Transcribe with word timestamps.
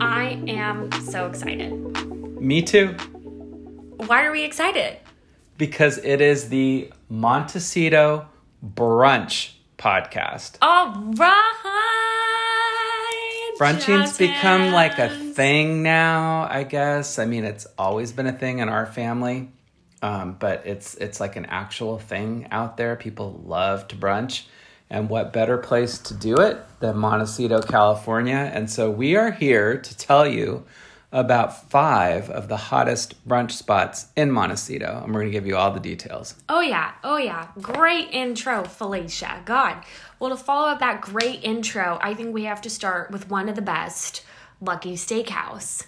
I 0.00 0.42
am 0.48 0.90
so 1.02 1.26
excited. 1.26 1.72
Me 2.40 2.62
too, 2.62 2.94
Why 4.06 4.24
are 4.24 4.32
we 4.32 4.44
excited? 4.44 4.96
because 5.56 5.98
it 5.98 6.20
is 6.20 6.48
the 6.50 6.90
Montecito 7.08 8.28
Brunch 8.64 9.52
podcast. 9.76 10.56
All 10.62 10.92
right. 11.16 11.34
Brunching's 13.58 14.16
become 14.16 14.72
like 14.72 14.98
a 14.98 15.08
thing 15.08 15.82
now, 15.82 16.46
I 16.48 16.62
guess. 16.62 17.18
I 17.18 17.24
mean, 17.24 17.44
it's 17.44 17.66
always 17.76 18.12
been 18.12 18.26
a 18.28 18.32
thing 18.32 18.60
in 18.60 18.68
our 18.68 18.86
family, 18.86 19.50
um, 20.00 20.36
but 20.38 20.64
it's 20.64 20.94
it's 20.94 21.18
like 21.18 21.34
an 21.36 21.46
actual 21.46 21.98
thing 21.98 22.46
out 22.52 22.76
there. 22.76 22.94
People 22.94 23.42
love 23.44 23.88
to 23.88 23.96
brunch, 23.96 24.44
and 24.90 25.08
what 25.08 25.32
better 25.32 25.58
place 25.58 25.98
to 25.98 26.14
do 26.14 26.36
it 26.36 26.58
than 26.80 26.96
Montecito, 26.96 27.60
California? 27.62 28.50
And 28.52 28.70
so 28.70 28.90
we 28.90 29.16
are 29.16 29.30
here 29.30 29.76
to 29.78 29.96
tell 29.96 30.26
you 30.26 30.64
about 31.10 31.70
five 31.70 32.28
of 32.28 32.48
the 32.48 32.56
hottest 32.56 33.26
brunch 33.26 33.52
spots 33.52 34.08
in 34.14 34.30
Montecito, 34.30 35.00
and 35.02 35.14
we're 35.14 35.20
going 35.20 35.32
to 35.32 35.38
give 35.38 35.46
you 35.46 35.56
all 35.56 35.70
the 35.70 35.80
details. 35.80 36.34
Oh, 36.50 36.60
yeah. 36.60 36.92
Oh, 37.02 37.16
yeah. 37.16 37.48
Great 37.62 38.10
intro, 38.12 38.64
Felicia. 38.64 39.40
God. 39.46 39.82
Well, 40.20 40.30
to 40.30 40.36
follow 40.36 40.68
up 40.68 40.80
that 40.80 41.00
great 41.00 41.42
intro, 41.44 41.98
I 42.02 42.12
think 42.12 42.34
we 42.34 42.44
have 42.44 42.60
to 42.62 42.70
start 42.70 43.10
with 43.10 43.30
one 43.30 43.48
of 43.48 43.54
the 43.56 43.62
best 43.62 44.22
Lucky 44.60 44.94
Steakhouse. 44.96 45.86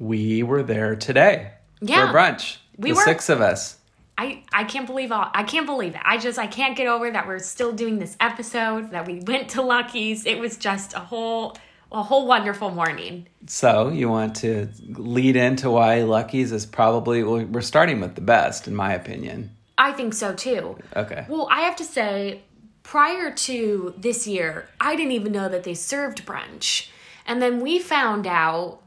We 0.00 0.42
were 0.42 0.62
there 0.64 0.96
today 0.96 1.52
Yeah. 1.80 2.10
for 2.10 2.18
brunch. 2.18 2.56
We 2.76 2.90
the 2.90 2.96
were. 2.96 3.02
six 3.04 3.28
of 3.28 3.40
us. 3.40 3.76
I, 4.18 4.42
I 4.52 4.64
can't 4.64 4.86
believe 4.86 5.12
all 5.12 5.30
I 5.34 5.42
can't 5.42 5.66
believe 5.66 5.94
it. 5.94 6.00
I 6.04 6.18
just 6.18 6.38
I 6.38 6.46
can't 6.46 6.76
get 6.76 6.86
over 6.86 7.10
that 7.10 7.26
we're 7.26 7.38
still 7.38 7.72
doing 7.72 7.98
this 7.98 8.16
episode, 8.20 8.90
that 8.92 9.06
we 9.06 9.20
went 9.20 9.50
to 9.50 9.62
Lucky's. 9.62 10.24
It 10.26 10.38
was 10.38 10.56
just 10.56 10.94
a 10.94 11.00
whole 11.00 11.56
a 11.92 12.02
whole 12.02 12.26
wonderful 12.26 12.70
morning. 12.70 13.26
So 13.46 13.88
you 13.88 14.08
want 14.08 14.34
to 14.36 14.68
lead 14.88 15.36
into 15.36 15.70
why 15.70 16.02
Lucky's 16.02 16.52
is 16.52 16.66
probably 16.66 17.22
well, 17.22 17.44
we're 17.44 17.60
starting 17.60 18.00
with 18.00 18.14
the 18.14 18.20
best, 18.20 18.66
in 18.66 18.74
my 18.74 18.94
opinion. 18.94 19.50
I 19.78 19.92
think 19.92 20.14
so 20.14 20.34
too. 20.34 20.78
Okay. 20.94 21.26
Well, 21.28 21.48
I 21.50 21.60
have 21.62 21.76
to 21.76 21.84
say, 21.84 22.42
prior 22.82 23.30
to 23.30 23.94
this 23.98 24.26
year, 24.26 24.68
I 24.80 24.96
didn't 24.96 25.12
even 25.12 25.32
know 25.32 25.48
that 25.48 25.64
they 25.64 25.74
served 25.74 26.24
brunch. 26.24 26.88
And 27.26 27.42
then 27.42 27.60
we 27.60 27.78
found 27.78 28.26
out 28.26 28.80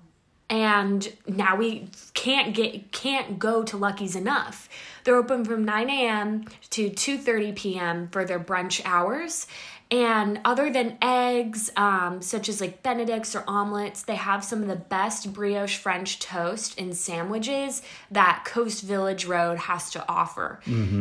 and 0.50 1.11
now 1.28 1.55
we 1.55 1.89
can't 2.14 2.55
get 2.55 2.92
can't 2.92 3.39
go 3.39 3.64
to 3.64 3.78
Lucky's 3.78 4.16
enough. 4.16 4.67
They're 5.03 5.16
open 5.16 5.45
from 5.45 5.64
9 5.64 5.89
a.m. 5.89 6.45
to 6.72 6.89
2:30 6.89 7.55
p.m. 7.55 8.08
for 8.08 8.25
their 8.25 8.39
brunch 8.39 8.81
hours. 8.86 9.47
And 9.92 10.40
other 10.45 10.70
than 10.70 11.00
eggs, 11.02 11.72
um, 11.76 12.22
such 12.22 12.48
as 12.48 12.62
like 12.62 12.84
Benedicts 12.84 13.36
or 13.36 13.44
omelets, 13.48 14.04
they 14.04 14.16
have 14.16 14.44
some 14.44 14.62
of 14.62 14.68
the 14.68 14.76
best 14.76 15.34
brioche 15.34 15.78
French 15.78 16.20
toast 16.20 16.80
and 16.80 16.95
sandwiches 16.95 17.82
that 18.12 18.44
Coast 18.45 18.84
Village 18.84 19.26
Road 19.26 19.58
has 19.58 19.90
to 19.92 20.08
offer. 20.08 20.60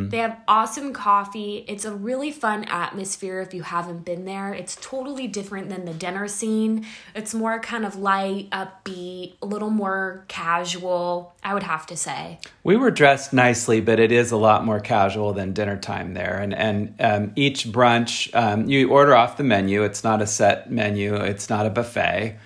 They 0.09 0.19
have 0.19 0.39
awesome 0.48 0.94
coffee. 0.94 1.66
It's 1.69 1.84
a 1.84 1.92
really 1.92 2.31
fun 2.31 2.64
atmosphere 2.64 3.41
if 3.41 3.53
you 3.53 3.62
haven't 3.62 4.06
been 4.06 4.25
there. 4.25 4.55
It's 4.55 4.77
totally 4.81 5.27
different 5.27 5.69
than 5.69 5.84
the 5.84 5.92
dinner 5.92 6.27
scene. 6.27 6.86
It's 7.14 7.34
more 7.34 7.61
kind 7.61 7.84
of 7.84 7.97
light, 7.97 8.48
upbeat, 8.50 9.34
a 9.42 9.47
little 9.47 9.70
more 9.70 10.25
casual, 10.28 11.34
I 11.44 11.53
would 11.53 11.62
have 11.62 11.84
to 11.86 11.97
say. 11.97 12.39
We 12.64 12.77
were 12.77 12.91
dressed 12.91 13.34
nicely, 13.34 13.83
but 13.83 14.00
it 14.00 14.12
is 14.12 14.33
a 14.33 14.39
lot 14.39 14.64
more 14.64 14.81
casual 14.81 15.34
than 15.34 15.53
dinner 15.53 15.77
time 15.77 16.14
there. 16.14 16.39
And 16.39 16.55
and 16.55 16.94
um, 17.00 17.33
each 17.36 17.66
brunch, 17.66 18.34
um, 18.34 18.69
you 18.69 18.77
order 18.84 19.14
off 19.14 19.36
the 19.36 19.44
menu. 19.44 19.82
It's 19.82 20.02
not 20.04 20.22
a 20.22 20.26
set 20.26 20.70
menu. 20.70 21.14
It's 21.14 21.48
not 21.48 21.66
a 21.66 21.70
buffet. 21.70 22.36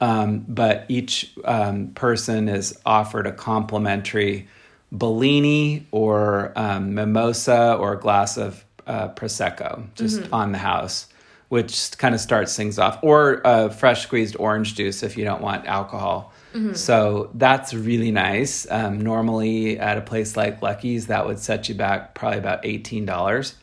Um, 0.00 0.44
but 0.48 0.84
each 0.88 1.32
um, 1.44 1.88
person 1.88 2.48
is 2.48 2.78
offered 2.84 3.26
a 3.26 3.32
complimentary 3.32 4.48
Bellini 4.92 5.86
or 5.90 6.52
um, 6.56 6.94
mimosa 6.94 7.74
or 7.74 7.92
a 7.94 7.98
glass 7.98 8.36
of 8.36 8.64
uh, 8.86 9.08
prosecco 9.10 9.84
just 9.94 10.20
on 10.32 10.52
the 10.52 10.58
house. 10.58 11.06
Which 11.48 11.98
kind 11.98 12.14
of 12.14 12.20
starts 12.20 12.56
things 12.56 12.78
off, 12.78 13.00
or 13.02 13.44
uh, 13.44 13.70
fresh 13.70 14.04
squeezed 14.04 14.36
orange 14.38 14.76
juice 14.76 15.02
if 15.02 15.16
you 15.16 15.24
don't 15.24 15.42
want 15.42 15.66
alcohol. 15.66 16.32
So 16.74 17.30
that's 17.34 17.74
really 17.74 18.12
nice. 18.12 18.68
Um, 18.70 19.00
normally 19.00 19.76
at 19.76 19.98
a 19.98 20.00
place 20.00 20.36
like 20.36 20.62
Lucky's, 20.62 21.08
that 21.08 21.26
would 21.26 21.40
set 21.40 21.68
you 21.68 21.74
back 21.74 22.14
probably 22.14 22.38
about 22.38 22.64
eighteen 22.64 23.04
dollars, 23.04 23.56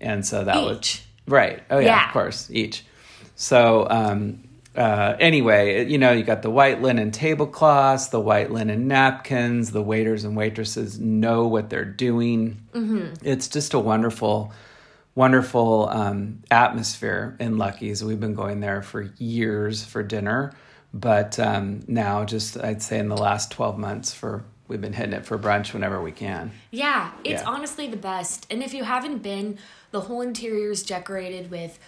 and 0.00 0.26
so 0.26 0.42
that 0.42 0.64
would 0.64 0.78
Each. 0.78 1.04
Right. 1.28 1.62
Oh 1.70 1.78
yeah, 1.78 1.86
Yeah. 1.86 2.06
of 2.08 2.12
course, 2.12 2.50
each. 2.50 2.84
So 3.36 3.86
um, 3.88 4.42
uh, 4.76 5.16
anyway, 5.20 5.86
you 5.88 5.98
know, 5.98 6.12
you 6.12 6.22
got 6.24 6.42
the 6.42 6.50
white 6.50 6.80
linen 6.82 7.10
tablecloths, 7.10 8.08
the 8.08 8.20
white 8.20 8.50
linen 8.50 8.88
napkins. 8.88 9.70
The 9.72 9.82
waiters 9.82 10.24
and 10.24 10.36
waitresses 10.36 10.98
know 10.98 11.46
what 11.46 11.70
they're 11.70 11.84
doing. 11.84 12.62
It's 13.22 13.48
just 13.48 13.74
a 13.74 13.78
wonderful 13.78 14.52
wonderful 15.14 15.88
um, 15.88 16.42
atmosphere 16.50 17.36
in 17.40 17.58
Lucky's. 17.58 18.04
We've 18.04 18.20
been 18.20 18.34
going 18.34 18.60
there 18.60 18.82
for 18.82 19.10
years 19.18 19.84
for 19.84 20.02
dinner, 20.04 20.52
but 20.94 21.38
um, 21.40 21.80
now 21.88 22.24
just 22.24 22.56
I'd 22.56 22.82
say 22.82 22.98
in 22.98 23.08
the 23.08 23.16
last 23.16 23.50
twelve 23.50 23.78
months 23.78 24.12
for 24.14 24.44
we've 24.68 24.80
been 24.80 24.92
hitting 24.92 25.14
it 25.14 25.24
for 25.26 25.38
brunch 25.38 25.72
whenever 25.72 26.00
we 26.00 26.12
can. 26.12 26.52
Yeah, 26.70 27.10
it's 27.24 27.42
Yeah. 27.42 27.48
honestly 27.48 27.88
the 27.88 27.96
best. 27.96 28.46
And 28.50 28.62
if 28.62 28.74
you 28.74 28.84
haven't 28.84 29.22
been, 29.22 29.58
the 29.90 30.02
whole 30.02 30.20
interior 30.20 30.70
is 30.70 30.82
decorated 30.82 31.50
with 31.50 31.78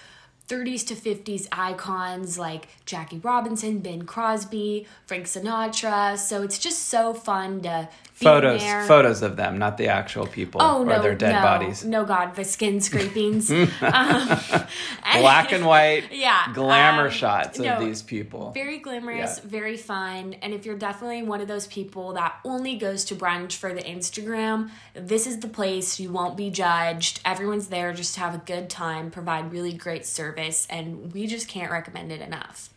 30s 0.51 0.85
to 0.89 0.95
50s 0.95 1.47
icons 1.53 2.39
like 2.39 2.67
Jackie 2.85 3.19
Robinson, 3.21 3.79
Bing 3.79 4.03
Crosby, 4.03 4.87
Frank 5.07 5.27
Sinatra. 5.27 6.19
So 6.19 6.43
it's 6.43 6.59
just 6.59 6.89
so 6.89 7.15
fun 7.15 7.61
to 7.63 7.89
Photos, 8.15 8.61
there. 8.61 8.85
photos 8.85 9.23
of 9.23 9.37
them, 9.37 9.57
not 9.59 9.79
the 9.79 9.89
actual 9.89 10.27
people 10.27 10.61
Oh 10.61 10.83
or 10.83 10.85
no, 10.85 11.01
their 11.01 11.15
dead 11.15 11.33
no, 11.37 11.41
bodies. 11.41 11.85
No, 11.87 12.05
God, 12.05 12.35
the 12.35 12.45
skin 12.45 12.83
scrapings. 12.83 13.51
um, 13.51 13.69
Black 13.81 15.53
and 15.53 15.65
white, 15.65 16.05
Yeah, 16.13 16.53
glamour 16.53 17.07
um, 17.07 17.11
shots 17.11 17.59
of 17.59 17.65
no, 17.65 17.81
these 17.81 18.03
people. 18.03 18.51
Very 18.53 18.79
glamorous, 18.79 19.41
Yeah. 19.43 19.49
very 19.49 19.79
fun. 19.79 20.35
And 20.43 20.53
if 20.53 20.67
you're 20.67 20.77
definitely 20.77 21.23
one 21.23 21.41
of 21.41 21.49
those 21.49 21.67
people 21.67 22.13
that 22.13 22.35
only 22.45 22.77
goes 22.77 23.07
to 23.07 23.15
brunch 23.15 23.55
for 23.55 23.73
the 23.73 23.81
Instagram, 23.83 24.69
this 24.93 25.27
is 25.27 25.41
the 25.41 25.49
place. 25.49 25.99
You 25.99 26.11
won't 26.13 26.37
be 26.37 26.51
judged. 26.51 27.21
Everyone's 27.25 27.69
there 27.69 27.95
just 27.95 28.15
to 28.17 28.21
have 28.21 28.35
a 28.35 28.43
good 28.45 28.69
time, 28.69 29.11
provide 29.11 29.51
really 29.51 29.73
great 29.73 30.05
service, 30.05 30.40
and 30.71 31.13
we 31.13 31.27
just 31.27 31.49
can't 31.49 31.71
recommend 31.71 32.13
it 32.13 32.21
enough. 32.21 32.71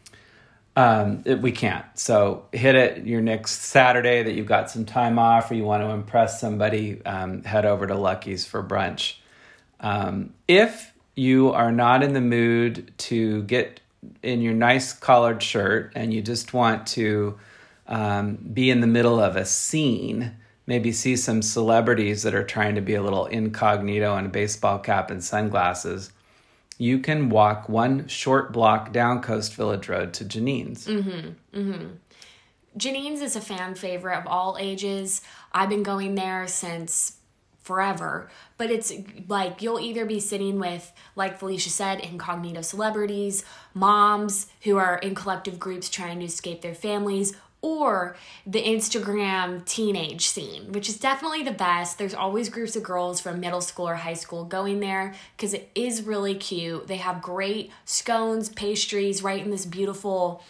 Um, 0.75 1.21
it- 1.25 1.41
we 1.41 1.51
can't. 1.51 1.85
So 1.93 2.45
hit 2.51 2.75
it 2.75 3.05
your 3.05 3.21
next 3.21 3.61
Saturday 3.61 4.23
that 4.23 4.33
you've 4.33 4.47
got 4.47 4.71
some 4.71 4.85
time 4.85 5.19
off 5.19 5.51
or 5.51 5.53
you 5.53 5.63
want 5.63 5.83
to 5.83 5.89
impress 5.89 6.41
somebody, 6.41 7.03
um, 7.05 7.43
head 7.43 7.65
over 7.65 7.85
to 7.85 7.95
Lucky's 7.95 8.45
for 8.45 8.63
brunch. 8.63 9.15
Um, 9.79 10.33
if 10.47 10.91
you 11.15 11.51
are 11.51 11.71
not 11.71 12.01
in 12.01 12.13
the 12.13 12.21
mood 12.21 12.91
to 12.97 13.43
get 13.43 13.79
in 14.23 14.41
your 14.41 14.53
nice 14.53 14.93
collared 14.93 15.43
shirt 15.43 15.91
and 15.95 16.13
you 16.13 16.21
just 16.21 16.53
want 16.53 16.87
to 16.87 17.37
um, 17.87 18.37
be 18.53 18.71
in 18.71 18.79
the 18.79 18.87
middle 18.87 19.19
of 19.19 19.35
a 19.35 19.45
scene, 19.45 20.31
maybe 20.65 20.91
see 20.91 21.15
some 21.15 21.41
celebrities 21.41 22.23
that 22.23 22.33
are 22.33 22.43
trying 22.43 22.75
to 22.75 22.81
be 22.81 22.95
a 22.95 23.03
little 23.03 23.25
incognito 23.25 24.17
in 24.17 24.25
a 24.25 24.29
baseball 24.29 24.79
cap 24.79 25.11
and 25.11 25.23
sunglasses, 25.23 26.11
you 26.77 26.99
can 26.99 27.29
walk 27.29 27.69
one 27.69 28.07
short 28.07 28.51
block 28.51 28.91
down 28.91 29.21
Coast 29.21 29.53
Village 29.55 29.89
Road 29.89 30.13
to 30.13 30.25
Jeannine's. 30.25 30.87
Mm-hmm. 30.87 31.59
Mm-hmm. 31.59 31.87
Jeannine's 32.75 33.21
is 33.21 33.35
a 33.35 33.41
fan 33.41 33.75
favorite 33.75 34.17
of 34.17 34.27
all 34.27 34.57
ages. 34.59 35.21
I've 35.51 35.69
been 35.69 35.83
going 35.83 36.15
there 36.15 36.47
since 36.47 37.17
forever, 37.61 38.29
but 38.57 38.69
it's 38.69 38.91
like 39.27 39.61
you'll 39.61 39.79
either 39.79 40.05
be 40.05 40.19
sitting 40.19 40.59
with, 40.59 40.91
like 41.15 41.39
Felicia 41.39 41.69
said, 41.69 41.99
incognito 42.01 42.61
celebrities, 42.61 43.45
moms 43.73 44.47
who 44.61 44.77
are 44.77 44.97
in 44.97 45.15
collective 45.15 45.59
groups 45.59 45.89
trying 45.89 46.19
to 46.19 46.25
escape 46.25 46.61
their 46.61 46.75
families, 46.75 47.33
or 47.63 48.15
the 48.45 48.61
Instagram 48.61 49.65
teenage 49.65 50.27
scene, 50.27 50.73
which 50.73 50.89
is 50.89 50.99
definitely 50.99 51.41
the 51.41 51.51
best. 51.51 51.97
There's 51.97 52.13
always 52.13 52.49
groups 52.49 52.75
of 52.75 52.83
girls 52.83 53.19
from 53.21 53.39
middle 53.39 53.61
school 53.61 53.87
or 53.87 53.95
high 53.95 54.13
school 54.13 54.43
going 54.43 54.81
there 54.81 55.15
because 55.35 55.55
it 55.55 55.71
is 55.73 56.03
really 56.03 56.35
cute. 56.35 56.87
They 56.87 56.97
have 56.97 57.21
great 57.21 57.71
scones, 57.85 58.49
pastries, 58.49 59.23
right 59.23 59.43
in 59.43 59.49
this 59.49 59.65
beautiful 59.65 60.43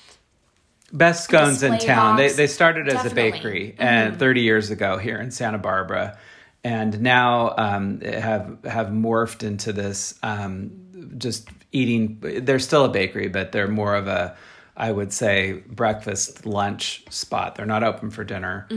Best 0.91 1.23
scones 1.23 1.63
in 1.63 1.79
town. 1.79 2.17
They, 2.17 2.27
box. 2.27 2.35
they 2.35 2.45
started 2.45 2.87
as 2.87 3.01
Definitely. 3.01 3.29
a 3.29 3.31
bakery 3.31 3.75
and 3.79 4.19
30 4.19 4.41
years 4.41 4.69
ago 4.69 4.99
here 4.99 5.19
in 5.19 5.31
Santa 5.31 5.57
Barbara, 5.57 6.19
and 6.63 7.01
now 7.01 7.55
um, 7.57 7.99
have 8.01 8.59
have 8.63 8.87
morphed 8.89 9.41
into 9.41 9.73
this 9.73 10.13
um, 10.21 11.15
just 11.17 11.49
eating. 11.71 12.19
They're 12.21 12.59
still 12.59 12.85
a 12.85 12.89
bakery, 12.89 13.27
but 13.27 13.51
they're 13.51 13.67
more 13.67 13.95
of 13.95 14.07
a 14.07 14.37
I 14.75 14.91
would 14.91 15.13
say 15.13 15.63
breakfast, 15.67 16.45
lunch 16.47 17.03
spot. 17.09 17.55
They're 17.55 17.65
not 17.65 17.83
open 17.83 18.09
for 18.09 18.23
dinner. 18.23 18.67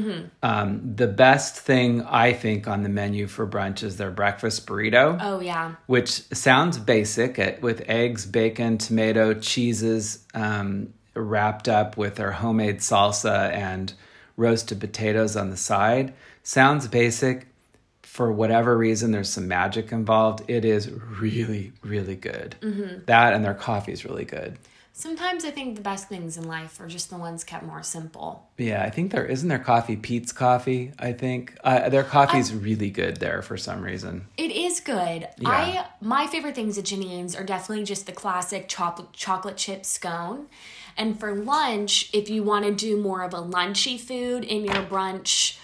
Um, 0.43 0.95
the 0.95 1.07
best 1.07 1.57
thing 1.57 2.03
I 2.03 2.35
think 2.35 2.69
on 2.69 2.83
the 2.83 2.91
menu 2.91 3.27
for 3.27 3.47
brunch 3.47 3.83
is 3.83 3.97
their 3.97 4.11
breakfast 4.11 4.67
burrito 4.67 5.19
Oh 5.21 5.41
yeah. 5.41 5.77
which 5.87 6.11
sounds 6.35 6.79
basic 6.79 7.39
it, 7.39 7.63
with 7.63 7.83
eggs, 7.89 8.27
bacon, 8.27 8.77
tomato, 8.77 9.33
cheeses 9.33 10.25
um, 10.35 10.93
wrapped 11.15 11.67
up 11.69 11.97
with 11.97 12.17
their 12.17 12.33
homemade 12.33 12.81
salsa 12.81 13.51
and 13.53 13.95
roasted 14.37 14.79
potatoes 14.81 15.35
on 15.35 15.49
the 15.49 15.57
side. 15.57 16.13
Sounds 16.43 16.87
basic. 16.89 17.47
For 18.03 18.31
whatever 18.31 18.77
reason, 18.77 19.13
there's 19.13 19.29
some 19.31 19.49
magic 19.49 19.93
involved. 19.93 20.43
It 20.49 20.65
is 20.65 20.91
really, 20.91 21.73
really 21.83 22.17
good. 22.17 22.55
That 23.07 23.33
and 23.33 23.45
their 23.45 23.55
coffee 23.55 23.93
is 23.93 24.05
really 24.05 24.25
good. 24.27 24.59
Sometimes 24.99 25.45
I 25.45 25.51
think 25.51 25.77
the 25.77 25.83
best 25.83 26.09
things 26.09 26.39
in 26.39 26.49
life 26.49 26.81
are 26.81 26.87
just 26.87 27.11
the 27.11 27.19
ones 27.19 27.45
kept 27.45 27.63
more 27.63 27.83
simple. 27.83 28.49
Yeah, 28.57 28.83
I 28.83 28.89
think 28.89 29.13
there 29.13 29.27
isn't 29.27 29.47
their 29.47 29.59
coffee 29.59 29.95
Pete's 29.95 30.33
coffee. 30.33 30.91
I 30.99 31.13
think 31.13 31.55
uh, 31.63 31.91
their 31.91 32.03
coffee's 32.03 32.55
really 32.55 32.89
good 32.89 33.19
there 33.19 33.43
for 33.43 33.59
some 33.59 33.83
reason. 33.83 34.27
It 34.39 34.51
is 34.51 34.81
good. 34.81 35.29
Yeah. 35.37 35.51
I 35.51 35.87
my 36.01 36.27
favorite 36.27 36.55
things 36.55 36.79
at 36.79 36.87
Jeannine's 36.87 37.37
are 37.37 37.45
definitely 37.45 37.85
just 37.85 38.07
the 38.07 38.13
classic 38.13 38.69
chocolate 38.69 39.13
chocolate 39.13 39.59
chip 39.59 39.85
scone. 39.85 40.47
And 40.97 41.21
for 41.21 41.35
lunch, 41.35 42.09
if 42.15 42.31
you 42.31 42.43
want 42.43 42.65
to 42.65 42.73
do 42.75 42.97
more 42.97 43.23
of 43.23 43.35
a 43.35 43.43
lunchy 43.43 44.01
food 44.01 44.45
in 44.45 44.65
your 44.65 44.83
brunch 44.83 45.59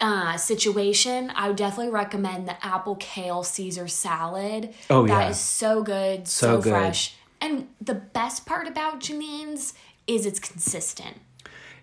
uh, 0.00 0.38
situation, 0.38 1.30
I 1.36 1.48
would 1.48 1.56
definitely 1.58 1.92
recommend 1.92 2.48
the 2.48 2.64
apple 2.64 2.96
kale 2.96 3.42
Caesar 3.42 3.86
salad. 3.86 4.72
Oh, 4.88 5.06
That 5.06 5.24
yeah. 5.24 5.28
is 5.28 5.38
so 5.38 5.82
good, 5.82 6.26
So 6.26 6.56
so, 6.56 6.62
good. 6.62 6.70
fresh. 6.70 7.16
And 7.44 7.68
the 7.78 7.94
best 7.94 8.46
part 8.46 8.66
about 8.66 9.00
Jeannine's 9.00 9.74
is 10.06 10.24
it's 10.24 10.40
consistent. 10.40 11.18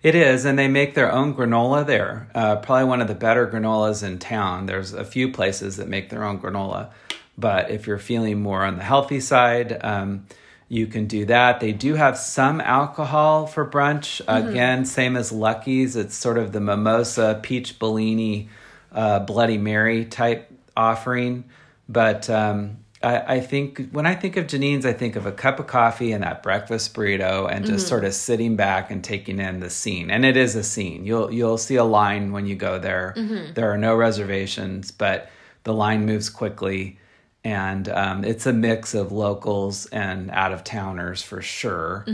It 0.02 0.16
is, 0.16 0.44
and 0.44 0.58
they 0.58 0.66
make 0.66 0.96
their 0.96 1.12
own 1.12 1.36
granola 1.36 1.86
there. 1.86 2.28
Uh, 2.34 2.56
probably 2.56 2.86
one 2.86 3.00
of 3.00 3.06
the 3.06 3.14
better 3.14 3.46
granolas 3.46 4.02
in 4.02 4.18
town. 4.18 4.66
There's 4.66 4.92
a 4.92 5.04
few 5.04 5.30
places 5.30 5.76
that 5.76 5.86
make 5.86 6.10
their 6.10 6.24
own 6.24 6.40
granola, 6.40 6.90
but 7.38 7.70
if 7.70 7.86
you're 7.86 7.98
feeling 7.98 8.42
more 8.42 8.64
on 8.64 8.76
the 8.76 8.82
healthy 8.82 9.20
side, 9.20 9.78
um, 9.84 10.26
you 10.68 10.88
can 10.88 11.06
do 11.06 11.26
that. 11.26 11.60
They 11.60 11.70
do 11.70 11.94
have 11.94 12.18
some 12.18 12.60
alcohol 12.60 13.46
for 13.46 13.64
brunch. 13.64 14.20
Again, 14.26 14.84
same 14.84 15.16
as 15.16 15.30
Lucky's. 15.30 15.94
It's 15.94 16.16
sort 16.16 16.38
of 16.38 16.50
the 16.50 16.60
mimosa, 16.60 17.38
peach 17.40 17.78
Bellini, 17.78 18.48
uh, 18.90 19.20
Bloody 19.20 19.58
Mary 19.58 20.06
type 20.06 20.50
offering. 20.76 21.44
But 21.88 22.28
um, 22.28 22.78
I, 23.02 23.36
I 23.36 23.40
think 23.40 23.90
when 23.90 24.06
I 24.06 24.14
think 24.14 24.36
of 24.36 24.46
Jeannine's, 24.46 24.86
I 24.86 24.92
think 24.92 25.16
of 25.16 25.26
a 25.26 25.32
cup 25.32 25.58
of 25.60 25.66
coffee 25.66 26.12
and 26.12 26.22
that 26.22 26.42
breakfast 26.42 26.94
burrito, 26.94 27.50
and 27.50 27.64
just 27.66 27.88
sort 27.88 28.04
of 28.04 28.14
sitting 28.14 28.56
back 28.56 28.90
and 28.90 29.02
taking 29.02 29.38
in 29.38 29.60
the 29.60 29.70
scene. 29.70 30.10
And 30.10 30.24
it 30.24 30.36
is 30.36 30.54
a 30.56 30.62
scene. 30.62 31.04
You'll 31.04 31.32
you'll 31.32 31.58
see 31.58 31.76
a 31.76 31.84
line 31.84 32.32
when 32.32 32.46
you 32.46 32.54
go 32.54 32.78
there. 32.78 33.14
There 33.54 33.70
are 33.72 33.78
no 33.78 33.94
reservations, 33.96 34.90
but 34.90 35.30
the 35.64 35.72
line 35.74 36.06
moves 36.06 36.28
quickly, 36.28 36.98
and 37.44 37.88
um, 37.88 38.24
it's 38.24 38.46
a 38.46 38.52
mix 38.52 38.94
of 38.94 39.12
locals 39.12 39.86
and 39.86 40.30
out 40.30 40.52
of 40.52 40.62
towners 40.64 41.22
for 41.22 41.40
sure. 41.42 42.04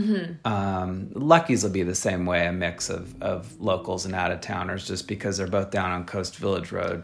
Um, 0.45 1.09
Lucky's 1.13 1.63
will 1.63 1.71
be 1.71 1.83
the 1.83 1.95
same 1.95 2.25
way, 2.25 2.45
a 2.47 2.51
mix 2.51 2.89
of 2.89 3.21
of 3.21 3.59
locals 3.59 4.05
and 4.05 4.15
out 4.15 4.31
of 4.31 4.41
towners, 4.41 4.87
just 4.87 5.07
because 5.07 5.37
they're 5.37 5.47
both 5.47 5.71
down 5.71 5.91
on 5.91 6.05
Coast 6.05 6.35
Village 6.37 6.71
Road. 6.71 7.03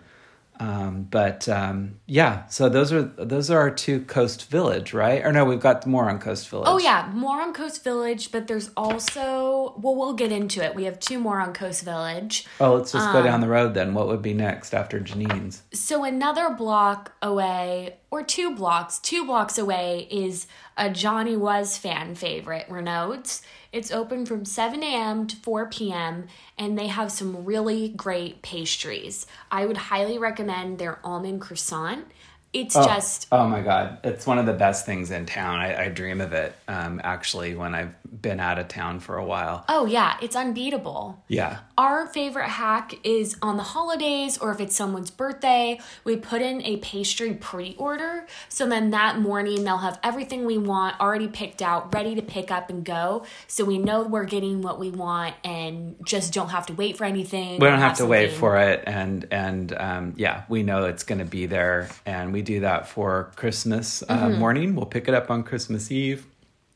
Um, 0.60 1.04
but 1.10 1.50
um, 1.50 2.00
yeah, 2.06 2.46
so 2.48 2.70
those 2.70 2.94
are 2.94 3.02
those 3.04 3.50
are 3.50 3.60
our 3.60 3.72
two 3.72 4.02
Coast 4.02 4.50
Village, 4.50 4.94
right? 4.94 5.24
Or 5.26 5.32
no, 5.32 5.44
we've 5.46 5.60
got 5.60 5.86
more 5.86 6.10
on 6.10 6.20
Coast 6.20 6.48
Village. 6.50 6.68
Oh 6.70 6.78
yeah, 6.80 7.12
more 7.14 7.42
on 7.42 7.54
Coast 7.54 7.84
Village, 7.84 8.32
but 8.32 8.48
there's 8.48 8.70
also 8.78 9.76
well, 9.78 9.96
we'll 9.96 10.14
get 10.14 10.32
into 10.32 10.64
it. 10.64 10.76
We 10.76 10.86
have 10.86 11.00
two 11.00 11.20
more 11.20 11.40
on 11.40 11.54
Coast 11.54 11.84
Village. 11.84 12.46
Oh, 12.60 12.76
let's 12.76 12.92
just 12.92 13.12
go 13.12 13.20
Um, 13.20 13.26
down 13.26 13.42
the 13.42 13.48
road 13.50 13.74
then. 13.74 13.94
What 13.94 14.08
would 14.08 14.22
be 14.22 14.34
next 14.34 14.74
after 14.74 15.00
Jeannine's? 15.00 15.64
So 15.74 16.04
another 16.04 16.52
block 16.52 17.12
away, 17.22 17.98
or 18.16 18.24
two 18.24 18.56
blocks, 18.56 18.98
two 19.00 19.26
blocks 19.26 19.58
away 19.58 20.08
is 20.10 20.48
a 20.78 20.90
Johnny 20.90 21.36
Was 21.36 21.78
fan 21.78 22.16
favorite, 22.16 22.66
Renaud's. 22.70 23.42
It's 23.74 23.92
open 23.92 24.26
from 24.26 24.46
7 24.46 24.82
a.m. 24.82 25.28
to 25.28 25.36
4 25.36 25.66
p.m. 25.66 26.28
and 26.58 26.80
they 26.80 26.88
have 26.88 27.12
some 27.12 27.44
really 27.44 27.90
great 27.90 28.42
pastries. 28.42 29.28
I 29.52 29.66
would 29.66 29.76
highly 29.76 30.18
recommend 30.18 30.78
their 30.78 31.00
almond 31.04 31.42
croissant. 31.42 32.06
It's 32.56 32.74
just 32.74 33.28
Oh 33.32 33.48
my 33.48 33.62
God, 33.62 34.00
it's 34.04 34.26
one 34.26 34.40
of 34.40 34.46
the 34.46 34.54
best 34.54 34.86
things 34.86 35.12
in 35.12 35.26
town. 35.26 35.60
I, 35.60 35.86
I 35.86 35.90
dream 35.90 36.22
of 36.22 36.32
it. 36.34 36.56
Um, 36.68 37.02
actually, 37.04 37.54
when 37.56 37.76
I've 37.76 37.94
been 38.22 38.40
out 38.40 38.58
of 38.58 38.68
town 38.70 39.00
for 39.02 39.18
a 39.18 39.26
while. 39.26 39.66
oh 39.68 39.86
yeah, 39.86 40.18
it's 40.22 40.36
unbeatable. 40.36 41.22
Yeah. 41.28 41.60
Our 41.78 42.08
favorite 42.08 42.48
hack 42.48 42.94
is 43.04 43.36
on 43.42 43.58
the 43.58 43.64
holidays 43.64 44.38
or 44.38 44.52
if 44.52 44.62
it's 44.62 44.76
someone's 44.76 45.12
birthday, 45.12 45.80
we 46.06 46.16
put 46.16 46.42
in 46.42 46.64
a 46.64 46.78
pastry 46.78 47.34
pre 47.34 47.76
order. 47.78 48.26
So 48.48 48.68
then 48.68 48.92
that 48.92 49.20
morning 49.20 49.66
they'll 49.66 49.78
have 49.78 50.00
everything 50.02 50.46
we 50.46 50.58
want 50.58 51.00
already 51.02 51.28
picked 51.28 51.62
out, 51.62 51.94
ready 51.94 52.16
to 52.16 52.22
pick 52.22 52.52
up 52.52 52.70
and 52.70 52.86
go. 52.86 53.26
So 53.48 53.66
we 53.66 53.78
know 53.78 54.04
we're 54.04 54.24
getting 54.24 54.62
what 54.62 54.80
we 54.80 54.90
want 54.92 55.36
and 55.44 55.96
just 56.06 56.34
don't 56.34 56.50
have 56.50 56.68
to 56.68 56.74
wait 56.74 56.96
for 56.98 57.04
anything. 57.04 57.60
we 57.60 57.68
don't 57.68 57.80
have 57.80 57.98
to 57.98 58.06
wait 58.06 58.32
for 58.32 58.58
it 58.58 58.84
and 58.88 59.28
and 59.32 59.74
um, 59.78 60.14
yeah 60.16 60.44
we 60.48 60.64
know 60.64 60.86
it's 60.86 61.04
going 61.04 61.20
to 61.20 61.26
be 61.26 61.46
there 61.48 61.90
and 62.06 62.32
we 62.32 62.42
do 62.46 62.60
that 62.62 62.88
for 62.88 63.32
christmas 63.36 64.04
uh, 64.04 64.06
Mm-hmm. 64.30 64.40
morning 64.40 64.76
we'll 64.76 64.86
pick 64.86 65.08
it 65.08 65.14
up 65.14 65.30
on 65.30 65.44
christmas 65.44 65.92
eve 65.92 66.26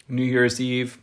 new 0.07 0.23
year's 0.23 0.59
eve 0.59 0.97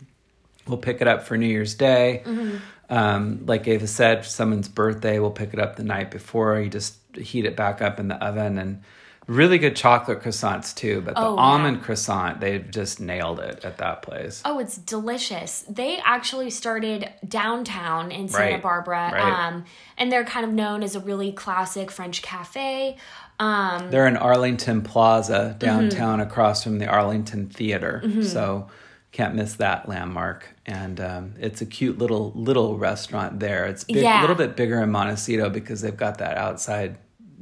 we'll 0.67 0.79
pick 0.79 1.01
it 1.01 1.09
up 1.09 1.23
for 1.23 1.37
new 1.37 1.47
year's 1.47 1.75
day 1.75 2.23
Mm-hmm. 2.25 2.57
um, 2.95 3.47
like 3.47 3.67
ava 3.69 3.87
said 3.87 4.25
someone's 4.25 4.69
birthday 4.69 5.19
we'll 5.19 5.31
pick 5.31 5.55
it 5.55 5.61
up 5.61 5.77
the 5.77 5.85
night 5.85 6.11
before 6.11 6.61
you 6.61 6.69
just 6.69 6.97
heat 7.15 7.45
it 7.47 7.57
back 7.57 7.81
up 7.81 7.99
in 7.99 8.09
the 8.09 8.17
oven 8.25 8.59
and 8.59 8.83
really 9.29 9.59
good 9.59 9.75
chocolate 9.75 10.21
croissants 10.21 10.73
too 10.73 11.01
but 11.01 11.15
the 11.17 11.21
Oh, 11.21 11.37
almond 11.37 11.83
croissant 11.83 12.39
they've 12.41 12.71
just 12.71 13.01
nailed 13.01 13.41
it 13.41 13.65
at 13.65 13.79
that 13.79 14.03
place 14.03 14.41
Oh, 14.45 14.61
it's 14.61 14.77
delicious. 14.77 15.65
They 15.69 15.99
actually 16.05 16.51
started 16.51 17.11
downtown 17.27 18.13
in 18.13 18.29
Santa 18.29 18.53
Right, 18.53 18.63
Barbara. 18.63 19.11
right. 19.13 19.47
Um, 19.49 19.65
and 19.99 20.13
they're 20.13 20.25
kind 20.25 20.47
of 20.47 20.53
known 20.53 20.85
as 20.85 20.95
a 20.95 21.01
really 21.01 21.33
classic 21.33 21.91
French 21.91 22.23
cafe. 22.23 22.99
Um, 23.39 23.91
They're 23.91 24.07
in 24.07 24.17
Arlington 24.17 24.83
Plaza 24.83 25.51
Mm-hmm. 25.51 25.59
downtown 25.59 26.21
across 26.21 26.63
from 26.65 26.79
the 26.79 26.87
Arlington 26.87 27.49
Theater. 27.49 28.03
So 28.23 28.69
can't 29.13 29.35
miss 29.35 29.55
that 29.55 29.89
landmark. 29.89 30.49
And 30.67 31.01
um, 31.01 31.35
it's 31.39 31.61
a 31.63 31.67
cute 31.67 31.99
little 31.99 32.33
little 32.35 32.77
restaurant 32.79 33.41
there. 33.41 33.65
It's 33.67 33.85
a 33.89 33.93
Yeah. 33.93 34.21
little 34.21 34.37
bit 34.37 34.57
bigger 34.57 34.81
in 34.83 34.91
Montecito 34.91 35.49
because 35.51 35.81
they've 35.81 35.97
got 35.97 36.19
that 36.19 36.37
outside 36.37 36.97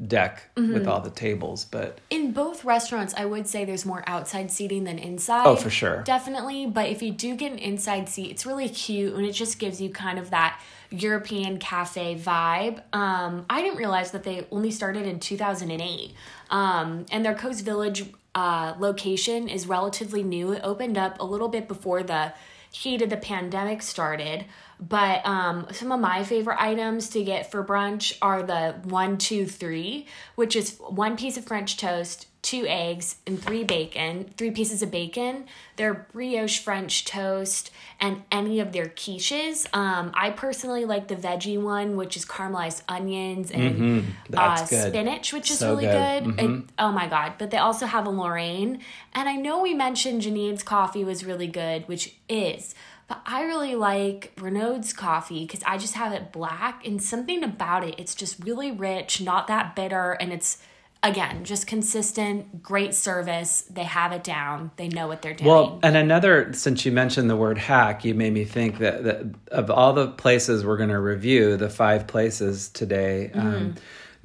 deck 0.08 0.50
Mm-hmm. 0.56 0.73
with 0.75 0.87
all 0.88 1.00
the 1.00 1.11
tables. 1.11 1.64
But 1.64 1.99
In 2.11 2.32
both 2.32 2.64
restaurants, 2.64 3.14
I 3.17 3.25
would 3.25 3.47
say 3.49 3.64
there's 3.64 3.87
more 3.87 4.02
outside 4.08 4.50
seating 4.50 4.85
than 4.85 4.99
inside. 4.99 5.47
Oh, 5.47 5.55
for 5.56 5.70
sure. 5.70 6.02
Definitely. 6.02 6.67
But 6.67 6.88
if 6.88 7.00
you 7.02 7.12
do 7.12 7.35
get 7.37 7.52
an 7.52 7.58
inside 7.58 8.08
seat, 8.08 8.31
it's 8.32 8.44
really 8.44 8.69
cute 8.69 9.14
and 9.14 9.25
it 9.25 9.33
just 9.33 9.59
gives 9.61 9.80
you 9.80 9.90
kind 9.90 10.18
of 10.18 10.30
that 10.30 10.61
European 11.02 11.58
cafe 11.58 12.16
vibe. 12.16 12.82
Um, 12.94 13.46
I 13.50 13.62
didn't 13.62 13.78
realize 13.78 14.10
that 14.12 14.22
they 14.24 14.46
only 14.50 14.70
started 14.70 15.06
in 15.06 15.20
2008. 15.20 16.14
Um, 16.50 17.06
and 17.10 17.24
their 17.24 17.34
Coast 17.34 17.64
Village 17.64 18.10
uh, 18.34 18.74
location 18.78 19.48
is 19.48 19.66
relatively 19.66 20.22
new. 20.22 20.52
It 20.52 20.60
opened 20.64 20.98
up 20.98 21.20
a 21.20 21.24
little 21.24 21.48
bit 21.48 21.68
before 21.68 22.02
the 22.02 22.32
heat 22.70 23.02
of 23.02 23.10
the 23.10 23.16
pandemic 23.16 23.82
started. 23.82 24.44
But 24.80 25.24
um, 25.24 25.68
some 25.70 25.92
of 25.92 26.00
my 26.00 26.24
favorite 26.24 26.60
items 26.60 27.08
to 27.10 27.22
get 27.22 27.50
for 27.50 27.64
brunch 27.64 28.18
are 28.20 28.42
the 28.42 28.74
one, 28.82 29.18
two, 29.18 29.46
three, 29.46 30.06
which 30.34 30.56
is 30.56 30.78
one 30.78 31.16
piece 31.16 31.36
of 31.36 31.44
French 31.44 31.76
toast, 31.76 32.26
two 32.44 32.66
eggs, 32.68 33.16
and 33.26 33.42
three 33.42 33.64
bacon, 33.64 34.30
three 34.36 34.50
pieces 34.50 34.82
of 34.82 34.90
bacon. 34.90 35.46
Their 35.76 36.06
brioche 36.12 36.58
French 36.60 37.04
toast 37.06 37.70
and 37.98 38.22
any 38.30 38.60
of 38.60 38.72
their 38.72 38.84
quiches. 38.84 39.66
Um, 39.74 40.12
I 40.14 40.28
personally 40.30 40.84
like 40.84 41.08
the 41.08 41.16
veggie 41.16 41.60
one, 41.60 41.96
which 41.96 42.16
is 42.16 42.24
caramelized 42.26 42.82
onions 42.88 43.50
and 43.50 43.64
Mm-hmm. 43.74 44.34
Uh, 44.36 44.66
good. 44.66 44.88
spinach, 44.90 45.32
which 45.32 45.50
is 45.50 45.58
So 45.58 45.70
really 45.70 45.86
good. 45.86 46.24
Mm-hmm. 46.24 46.38
It- 46.58 46.64
oh 46.78 46.92
my 46.92 47.08
god! 47.08 47.32
But 47.38 47.50
they 47.50 47.56
also 47.56 47.86
have 47.86 48.06
a 48.06 48.10
Lorraine, 48.10 48.80
and 49.14 49.28
I 49.28 49.36
know 49.36 49.60
we 49.62 49.72
mentioned 49.74 50.20
Jeannine's 50.22 50.62
coffee 50.62 51.02
was 51.02 51.24
really 51.24 51.48
good, 51.48 51.88
which 51.88 52.14
is. 52.28 52.74
But 53.08 53.20
I 53.26 53.42
really 53.42 53.74
like 53.74 54.32
Renaud's 54.40 54.92
coffee 54.92 55.44
because 55.46 55.62
I 55.66 55.76
just 55.78 55.94
have 55.94 56.12
it 56.12 56.32
black 56.32 56.86
and 56.86 57.02
something 57.02 57.42
about 57.44 57.84
it. 57.84 57.94
It's 57.98 58.14
just 58.14 58.42
really 58.44 58.70
rich, 58.70 59.20
not 59.20 59.46
that 59.48 59.74
bitter, 59.76 60.12
and 60.12 60.32
it's 60.32 60.58
again 61.04 61.44
just 61.44 61.66
consistent, 61.66 62.62
great 62.62 62.94
service. 62.94 63.62
They 63.70 63.84
have 63.84 64.11
it 64.12 64.25
down. 64.25 64.73
They 64.76 64.88
know 64.88 65.06
what 65.06 65.23
they're 65.23 65.34
doing. 65.34 65.49
well, 65.49 65.78
and 65.82 65.96
another 65.96 66.52
since 66.54 66.84
you 66.84 66.90
mentioned 66.90 67.30
the 67.30 67.37
word 67.37 67.58
hack, 67.58 68.04
you 68.04 68.14
made 68.14 68.32
me 68.32 68.44
think 68.44 68.78
that, 68.78 69.04
that 69.04 69.26
of 69.52 69.70
all 69.70 69.92
the 69.92 70.08
places 70.08 70.64
we're 70.64 70.78
going 70.78 70.88
to 70.88 70.99
review, 71.00 71.56
the 71.56 71.70
five 71.70 72.06
places 72.08 72.68
today. 72.70 73.30
Mm-hmm. 73.32 73.46
Um, 73.46 73.75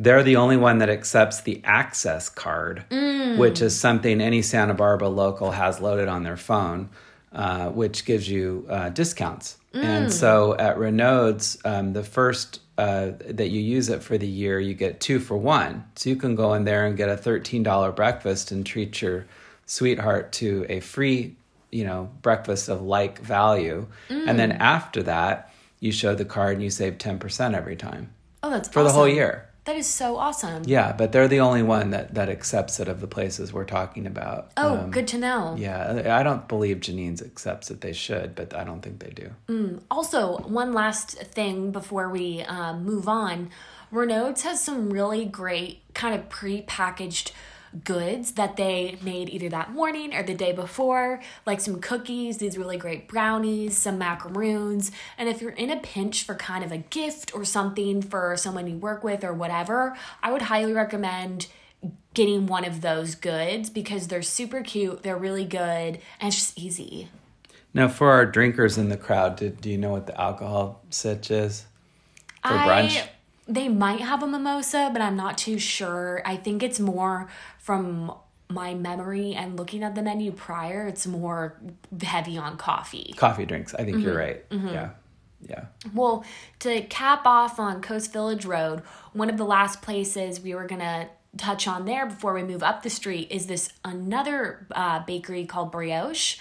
they're 0.01 0.24
the 0.24 0.38
only 0.38 0.55
one 0.55 0.77
that 0.77 0.89
accepts 0.89 1.41
the 1.41 1.62
access 1.65 2.29
card, 2.29 2.86
Mm. 2.89 3.38
which 3.38 3.62
is 3.62 3.77
something 3.77 4.21
any 4.21 4.41
Santa 4.41 4.74
Barbara 4.74 5.09
local 5.09 5.51
has 5.51 5.81
loaded 5.81 6.07
on 6.07 6.24
their 6.24 6.38
phone. 6.38 6.89
Uh, 7.33 7.69
which 7.69 8.05
gives 8.05 8.29
you 8.29 8.65
uh, 8.69 8.89
discounts. 8.89 9.57
And 9.71 10.12
so 10.12 10.57
at 10.57 10.79
Renaud's, 10.79 11.59
um, 11.63 11.93
the 11.93 12.03
first 12.03 12.59
uh, 12.79 13.12
that 13.27 13.50
you 13.50 13.59
use 13.62 13.89
it 13.89 14.01
for 14.01 14.17
the 14.17 14.27
year, 14.27 14.59
you 14.59 14.74
get 14.74 15.00
two 15.00 15.19
for 15.19 15.38
one. 15.38 15.86
So 15.95 16.09
you 16.09 16.15
can 16.15 16.33
go 16.36 16.53
in 16.55 16.63
there 16.63 16.86
and 16.88 16.98
get 16.98 17.07
a 17.09 17.15
$13 17.15 17.95
breakfast 17.95 18.51
and 18.51 18.65
treat 18.65 19.00
your 19.01 19.27
sweetheart 19.67 20.31
to 20.33 20.65
a 20.69 20.79
free, 20.79 21.36
you 21.71 21.83
know, 21.83 22.09
breakfast 22.24 22.67
of 22.67 22.81
like 22.81 23.19
value. 23.19 23.86
And 24.09 24.39
then 24.39 24.53
after 24.53 25.03
that, 25.03 25.53
you 25.79 25.91
show 25.91 26.15
the 26.15 26.25
card 26.25 26.53
and 26.55 26.63
you 26.63 26.69
save 26.71 26.98
10% 26.98 27.53
every 27.55 27.75
time 27.75 28.09
Oh, 28.41 28.50
that's 28.50 28.69
for 28.69 28.83
the 28.83 28.91
whole 28.91 29.07
year. 29.07 29.49
That 29.69 29.75
is 29.77 29.85
so 29.85 30.17
awesome. 30.17 30.63
Yeah, 30.65 30.93
but 30.93 31.11
they're 31.11 31.27
the 31.27 31.41
only 31.41 31.61
one 31.61 31.91
that, 31.91 32.15
that 32.15 32.27
accepts 32.27 32.79
it 32.79 32.88
of 32.88 33.01
the 33.01 33.07
places 33.07 33.53
we're 33.53 33.65
talking 33.65 34.07
about. 34.07 34.49
Oh, 34.57 34.79
Um, 34.79 34.89
good 34.89 35.07
to 35.09 35.19
know. 35.19 35.55
yeah, 35.59 36.17
I 36.17 36.23
don't 36.23 36.47
believe 36.47 36.79
Jeannine's 36.79 37.21
accepts 37.21 37.69
it. 37.69 37.81
They 37.81 37.93
should, 37.93 38.33
but 38.33 38.55
I 38.55 38.63
don't 38.63 38.81
think 38.81 38.97
they 38.97 39.11
do. 39.11 39.75
Also, 39.91 40.38
one 40.39 40.73
last 40.73 41.19
thing 41.19 41.69
before 41.69 42.09
we 42.09 42.41
um, 42.41 42.83
move 42.83 43.07
on 43.07 43.51
Renaud's 43.91 44.41
has 44.41 44.59
some 44.59 44.89
really 44.89 45.25
great 45.25 45.81
kind 45.93 46.15
of 46.15 46.29
pre-packaged 46.29 47.31
goods 47.83 48.33
that 48.33 48.55
they 48.57 48.97
made 49.01 49.29
either 49.29 49.49
that 49.49 49.71
morning 49.71 50.13
or 50.13 50.23
the 50.23 50.33
day 50.33 50.51
before, 50.51 51.21
like 51.45 51.59
some 51.59 51.79
cookies, 51.79 52.38
these 52.38 52.57
really 52.57 52.77
great 52.77 53.07
brownies, 53.07 53.77
some 53.77 53.97
macaroons. 53.97 54.91
And 55.17 55.29
if 55.29 55.41
you're 55.41 55.51
in 55.51 55.69
a 55.69 55.77
pinch 55.77 56.23
for 56.23 56.35
kind 56.35 56.63
of 56.63 56.71
a 56.71 56.77
gift 56.77 57.33
or 57.33 57.45
something 57.45 58.01
for 58.01 58.35
someone 58.38 58.67
you 58.67 58.77
work 58.77 59.03
with 59.03 59.23
or 59.23 59.33
whatever, 59.33 59.95
I 60.23 60.31
would 60.31 60.43
highly 60.43 60.73
recommend 60.73 61.47
getting 62.13 62.47
one 62.47 62.65
of 62.65 62.81
those 62.81 63.15
goods 63.15 63.69
because 63.69 64.07
they're 64.07 64.21
super 64.21 64.61
cute, 64.61 65.03
they're 65.03 65.17
really 65.17 65.45
good, 65.45 65.99
and 66.19 66.27
it's 66.27 66.35
just 66.35 66.57
easy. 66.57 67.07
Now, 67.73 67.88
for 67.88 68.09
our 68.09 68.25
drinkers 68.25 68.77
in 68.77 68.89
the 68.89 68.97
crowd, 68.97 69.38
do, 69.38 69.49
do 69.49 69.69
you 69.69 69.77
know 69.77 69.91
what 69.91 70.07
the 70.07 70.19
alcohol 70.19 70.81
sitch 70.89 71.29
is 71.29 71.65
for 72.43 72.53
I- 72.53 72.67
brunch? 72.67 73.07
They 73.50 73.68
might 73.68 74.00
have 74.01 74.22
a 74.24 74.27
mimosa, 74.27 74.89
but 74.94 75.01
I'm 75.01 75.15
not 75.15 75.38
too 75.38 75.58
sure. 75.58 76.22
I 76.25 76.36
think 76.38 76.62
it's 76.62 76.79
more 76.79 77.27
from 77.58 78.13
my 78.48 78.74
memory 78.75 79.34
and 79.34 79.58
looking 79.58 79.84
at 79.84 79.96
the 79.96 80.01
menu 80.01 80.32
prior, 80.32 80.88
it's 80.88 81.06
more 81.08 81.60
heavy 82.01 82.38
on 82.38 82.58
coffee. 82.58 83.13
Coffee 83.18 83.46
drinks. 83.46 83.74
I 83.74 83.84
think 83.86 83.98
Mm-hmm. 83.98 84.06
you're 84.06 84.18
right. 84.18 84.46
Yeah, 84.51 84.89
yeah. 85.48 85.65
Well, 85.94 86.24
to 86.60 86.82
cap 86.82 87.24
off 87.25 87.60
on 87.60 87.82
Coast 87.82 88.13
Village 88.13 88.46
Road, 88.46 88.82
one 89.13 89.29
of 89.29 89.38
the 89.38 89.46
last 89.46 89.82
places 89.82 90.39
we 90.39 90.53
were 90.56 90.65
gonna 90.68 91.10
touch 91.38 91.68
on 91.68 91.86
there 91.86 92.08
before 92.08 92.34
we 92.34 92.41
move 92.44 92.63
up 92.63 92.82
the 92.82 92.89
street 92.89 93.32
is 93.32 93.46
this 93.48 93.72
another 93.86 94.65
uh, 94.72 95.00
bakery 95.06 95.46
called 95.46 95.72
Brioche. 95.72 96.38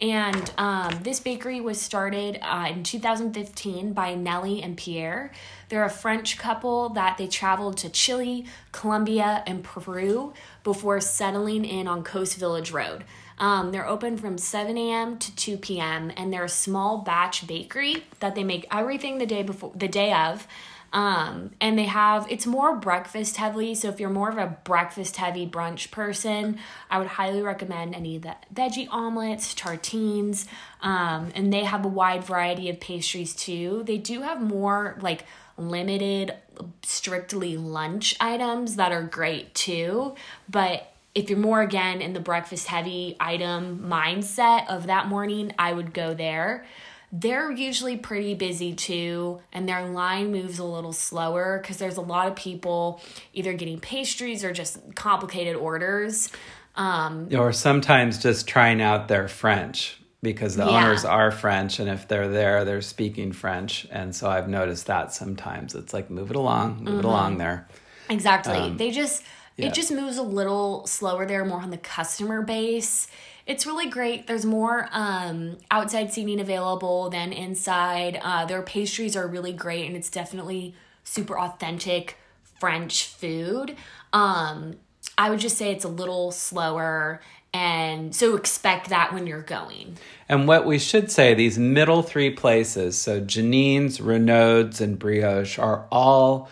And 0.00 0.50
um, 0.56 0.98
this 1.02 1.20
bakery 1.20 1.60
was 1.60 1.78
started 1.78 2.38
uh, 2.40 2.68
in 2.70 2.84
2015 2.84 3.92
by 3.92 4.14
Nellie 4.14 4.62
and 4.62 4.76
Pierre. 4.76 5.30
They're 5.68 5.84
a 5.84 5.90
French 5.90 6.38
couple 6.38 6.88
that 6.90 7.18
they 7.18 7.26
traveled 7.26 7.76
to 7.78 7.90
Chile, 7.90 8.46
Colombia, 8.72 9.42
and 9.46 9.62
Peru 9.62 10.32
before 10.64 11.00
settling 11.00 11.66
in 11.66 11.86
on 11.86 12.02
Coast 12.02 12.38
Village 12.38 12.70
Road. 12.70 13.04
Um, 13.38 13.72
they're 13.72 13.88
open 13.88 14.16
from 14.16 14.36
7 14.36 14.76
a.m. 14.76 15.18
to 15.18 15.34
2 15.36 15.56
p.m. 15.58 16.12
and 16.16 16.32
they're 16.32 16.44
a 16.44 16.48
small 16.48 16.98
batch 16.98 17.46
bakery 17.46 18.04
that 18.20 18.34
they 18.34 18.44
make 18.44 18.66
everything 18.70 19.18
the 19.18 19.26
day 19.26 19.42
before, 19.42 19.72
the 19.74 19.88
day 19.88 20.12
of. 20.12 20.46
Um, 20.92 21.52
and 21.60 21.78
they 21.78 21.84
have 21.84 22.26
it's 22.30 22.46
more 22.46 22.76
breakfast 22.76 23.36
heavy. 23.36 23.74
So 23.74 23.88
if 23.88 24.00
you're 24.00 24.10
more 24.10 24.28
of 24.28 24.38
a 24.38 24.58
breakfast 24.64 25.16
heavy 25.16 25.46
brunch 25.46 25.90
person, 25.90 26.58
I 26.90 26.98
would 26.98 27.06
highly 27.06 27.42
recommend 27.42 27.94
any 27.94 28.16
of 28.16 28.22
the 28.22 28.36
veggie 28.52 28.88
omelets, 28.90 29.54
tartines. 29.54 30.46
Um, 30.82 31.30
and 31.34 31.52
they 31.52 31.64
have 31.64 31.84
a 31.84 31.88
wide 31.88 32.24
variety 32.24 32.68
of 32.70 32.80
pastries 32.80 33.34
too. 33.34 33.82
They 33.86 33.98
do 33.98 34.22
have 34.22 34.40
more 34.40 34.98
like 35.00 35.24
limited, 35.56 36.34
strictly 36.82 37.56
lunch 37.56 38.16
items 38.20 38.76
that 38.76 38.92
are 38.92 39.02
great 39.02 39.54
too. 39.54 40.14
But 40.48 40.92
if 41.14 41.28
you're 41.28 41.38
more 41.38 41.60
again 41.60 42.00
in 42.00 42.12
the 42.12 42.20
breakfast 42.20 42.68
heavy 42.68 43.16
item 43.18 43.84
mindset 43.88 44.68
of 44.68 44.86
that 44.86 45.08
morning, 45.08 45.52
I 45.58 45.72
would 45.72 45.92
go 45.92 46.14
there. 46.14 46.64
They're 47.12 47.50
usually 47.50 47.96
pretty 47.96 48.34
busy 48.34 48.72
too, 48.72 49.40
and 49.52 49.68
their 49.68 49.88
line 49.88 50.30
moves 50.30 50.58
a 50.60 50.64
little 50.64 50.92
slower 50.92 51.58
because 51.60 51.78
there's 51.78 51.96
a 51.96 52.00
lot 52.02 52.28
of 52.28 52.36
people 52.36 53.00
either 53.32 53.52
getting 53.52 53.80
pastries 53.80 54.44
or 54.44 54.52
just 54.52 54.94
complicated 54.94 55.56
orders. 55.56 56.30
Um, 56.76 57.28
Or 57.36 57.52
sometimes 57.52 58.18
just 58.18 58.46
trying 58.46 58.80
out 58.80 59.08
their 59.08 59.26
French 59.26 60.00
because 60.22 60.54
the 60.54 60.64
Yeah. 60.64 60.84
owners 60.84 61.04
are 61.04 61.32
French, 61.32 61.80
and 61.80 61.90
if 61.90 62.06
they're 62.06 62.28
there, 62.28 62.64
they're 62.64 62.80
speaking 62.80 63.32
French. 63.32 63.88
And 63.90 64.14
so 64.14 64.30
I've 64.30 64.48
noticed 64.48 64.86
that 64.86 65.12
sometimes 65.12 65.74
it's 65.74 65.92
like 65.92 66.10
move 66.10 66.30
it 66.30 66.36
along, 66.36 66.84
move 66.84 67.00
it 67.00 67.04
along 67.04 67.38
there. 67.38 67.66
Exactly. 68.08 68.72
they 68.76 68.90
just 68.90 69.22
yeah. 69.56 69.66
it 69.66 69.74
just 69.74 69.90
moves 69.90 70.16
a 70.16 70.22
little 70.22 70.86
slower 70.86 71.26
there, 71.26 71.44
more 71.44 71.60
on 71.60 71.70
the 71.70 71.76
customer 71.78 72.42
base. 72.42 73.08
It's 73.50 73.66
really 73.66 73.90
great. 73.90 74.28
There's 74.28 74.44
more 74.44 74.88
um, 74.92 75.58
outside 75.72 76.12
seating 76.12 76.38
available 76.38 77.10
than 77.10 77.32
inside. 77.32 78.20
Uh, 78.22 78.44
their 78.44 78.62
pastries 78.62 79.16
are 79.16 79.26
really 79.26 79.52
great, 79.52 79.88
and 79.88 79.96
it's 79.96 80.08
definitely 80.08 80.72
super 81.02 81.36
authentic 81.36 82.16
French 82.60 83.06
food. 83.06 83.74
Um, 84.12 84.76
I 85.18 85.30
would 85.30 85.40
just 85.40 85.58
say 85.58 85.72
it's 85.72 85.84
a 85.84 85.88
little 85.88 86.30
slower, 86.30 87.22
and 87.52 88.14
so 88.14 88.36
expect 88.36 88.88
that 88.90 89.12
when 89.12 89.26
you're 89.26 89.42
going. 89.42 89.96
And 90.28 90.46
what 90.46 90.64
we 90.64 90.78
should 90.78 91.10
say, 91.10 91.34
these 91.34 91.58
middle 91.58 92.04
three 92.04 92.30
places, 92.30 92.96
so 92.96 93.18
Jeannine's, 93.18 94.00
Renaud's, 94.00 94.80
and 94.80 94.96
Brioche, 94.96 95.58
are 95.58 95.88
all 95.90 96.48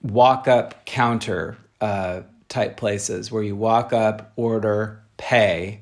walk 0.00 0.46
up 0.46 0.86
counter 0.86 1.56
uh, 1.80 2.20
type 2.48 2.76
places 2.76 3.32
where 3.32 3.42
you 3.42 3.56
walk 3.56 3.92
up, 3.92 4.32
order, 4.36 5.02
pay, 5.16 5.80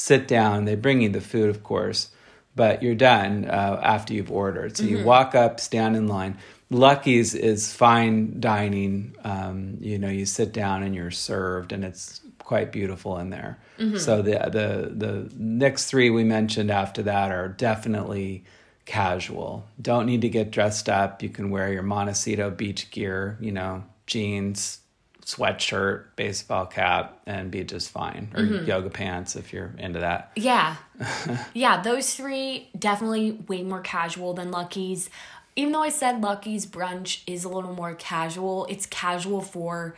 sit 0.00 0.26
down. 0.26 0.64
They 0.64 0.74
bring 0.76 1.02
you 1.02 1.08
the 1.10 1.20
food, 1.20 1.50
of 1.50 1.62
course, 1.62 2.08
but 2.56 2.82
you're 2.82 2.94
done 2.94 3.44
uh, 3.44 3.80
after 3.82 4.14
you've 4.14 4.32
ordered. 4.32 4.76
So 4.76 4.84
you 4.84 5.04
walk 5.04 5.34
up, 5.34 5.60
stand 5.60 5.96
in 5.96 6.08
line. 6.08 6.38
Lucky's 6.70 7.34
is 7.34 7.72
fine 7.72 8.40
dining. 8.40 9.14
Um, 9.24 9.76
you 9.80 9.98
know, 9.98 10.08
you 10.08 10.24
sit 10.26 10.52
down 10.52 10.82
and 10.82 10.94
you're 10.94 11.10
served, 11.10 11.72
and 11.72 11.84
it's 11.84 12.20
quite 12.38 12.72
beautiful 12.72 13.18
in 13.18 13.30
there. 13.30 13.58
So 13.98 14.22
the 14.22 14.32
the 14.50 14.92
the 14.94 15.32
next 15.36 15.86
three 15.86 16.10
we 16.10 16.24
mentioned 16.24 16.70
after 16.70 17.02
that 17.02 17.30
are 17.32 17.48
definitely 17.48 18.44
casual. 18.86 19.66
Don't 19.80 20.06
need 20.06 20.20
to 20.22 20.28
get 20.28 20.50
dressed 20.50 20.88
up. 20.88 21.22
You 21.22 21.28
can 21.28 21.50
wear 21.50 21.72
your 21.72 21.82
Montecito 21.82 22.50
beach 22.50 22.90
gear, 22.90 23.36
you 23.40 23.52
know, 23.52 23.84
jeans, 24.06 24.80
sweatshirt, 25.22 26.04
baseball 26.16 26.66
cap, 26.66 27.20
and 27.26 27.50
be 27.50 27.62
just 27.64 27.90
fine. 27.90 28.30
Or 28.34 28.42
yoga 28.42 28.90
pants 28.90 29.36
if 29.36 29.52
you're 29.52 29.72
into 29.78 30.00
that. 30.00 30.32
Yeah. 30.36 30.76
yeah, 31.54 31.82
those 31.82 32.14
three 32.14 32.68
definitely 32.78 33.32
way 33.48 33.62
more 33.62 33.80
casual 33.80 34.34
than 34.34 34.50
Lucky's. 34.50 35.10
Even 35.56 35.72
though 35.72 35.82
I 35.82 35.88
said 35.90 36.22
Lucky's 36.22 36.64
brunch 36.66 37.20
is 37.26 37.44
a 37.44 37.48
little 37.48 37.74
more 37.74 37.94
casual, 37.94 38.66
it's 38.66 38.86
casual 38.86 39.40
for 39.40 39.94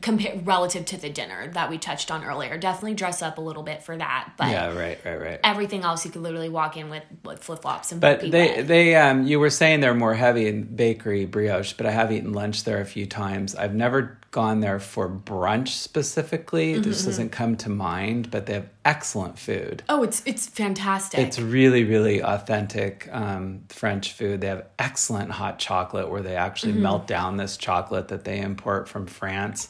compare 0.00 0.40
relative 0.44 0.86
to 0.86 0.96
the 0.96 1.10
dinner 1.10 1.48
that 1.52 1.68
we 1.68 1.76
touched 1.76 2.10
on 2.10 2.24
earlier. 2.24 2.56
Definitely 2.56 2.94
dress 2.94 3.20
up 3.20 3.36
a 3.36 3.40
little 3.40 3.62
bit 3.62 3.82
for 3.82 3.94
that, 3.94 4.32
but 4.38 4.48
Yeah, 4.48 4.74
right, 4.74 4.98
right, 5.04 5.20
right. 5.20 5.40
everything 5.44 5.82
else 5.82 6.06
you 6.06 6.10
could 6.10 6.22
literally 6.22 6.48
walk 6.48 6.78
in 6.78 6.88
with, 6.88 7.02
with 7.22 7.40
flip 7.44 7.60
flops 7.60 7.92
and 7.92 8.00
But 8.00 8.20
they 8.30 8.46
wet. 8.56 8.68
they 8.68 8.94
um 8.96 9.26
you 9.26 9.38
were 9.38 9.50
saying 9.50 9.80
they're 9.80 9.92
more 9.92 10.14
heavy 10.14 10.46
in 10.46 10.62
bakery 10.62 11.26
brioche, 11.26 11.74
but 11.74 11.84
I 11.84 11.90
have 11.90 12.10
eaten 12.12 12.32
lunch 12.32 12.64
there 12.64 12.80
a 12.80 12.86
few 12.86 13.04
times. 13.04 13.54
I've 13.54 13.74
never 13.74 14.16
gone 14.30 14.60
there 14.60 14.78
for 14.78 15.08
brunch 15.08 15.68
specifically. 15.68 16.74
Mm-hmm, 16.74 16.82
This 16.82 17.04
doesn't 17.04 17.30
come 17.30 17.56
to 17.58 17.68
mind, 17.68 18.30
but 18.30 18.46
they 18.46 18.54
have 18.54 18.68
excellent 18.84 19.38
food. 19.38 19.82
oh, 19.88 20.02
it's 20.02 20.22
it's 20.24 20.46
fantastic. 20.46 21.18
It's 21.20 21.40
really, 21.40 21.84
really 21.84 22.22
authentic 22.22 23.08
um, 23.12 23.62
French 23.68 24.12
food. 24.12 24.40
They 24.40 24.46
have 24.46 24.66
excellent 24.78 25.32
hot 25.32 25.58
chocolate 25.58 26.08
where 26.10 26.22
they 26.22 26.36
actually 26.36 26.72
Mm-hmm. 26.72 26.82
melt 26.82 27.06
down 27.06 27.36
this 27.36 27.56
chocolate 27.56 28.08
that 28.08 28.24
they 28.24 28.40
import 28.40 28.88
from 28.88 29.06
France. 29.06 29.68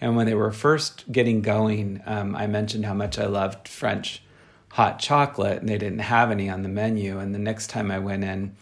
And 0.00 0.16
when 0.16 0.26
they 0.26 0.34
were 0.34 0.52
first 0.52 1.10
getting 1.10 1.42
going, 1.42 2.00
um, 2.06 2.34
I 2.36 2.46
mentioned 2.46 2.86
how 2.86 2.94
much 2.94 3.18
I 3.18 3.26
loved 3.26 3.66
French 3.68 4.22
hot 4.70 4.98
chocolate, 5.00 5.58
and 5.60 5.68
they 5.68 5.76
didn't 5.78 5.98
have 6.00 6.30
any 6.30 6.48
on 6.48 6.62
the 6.62 6.68
menu. 6.68 7.18
And 7.18 7.34
the 7.34 7.38
next 7.40 7.66
time 7.68 7.90
I 7.90 7.98
went 7.98 8.22
in, 8.22 8.54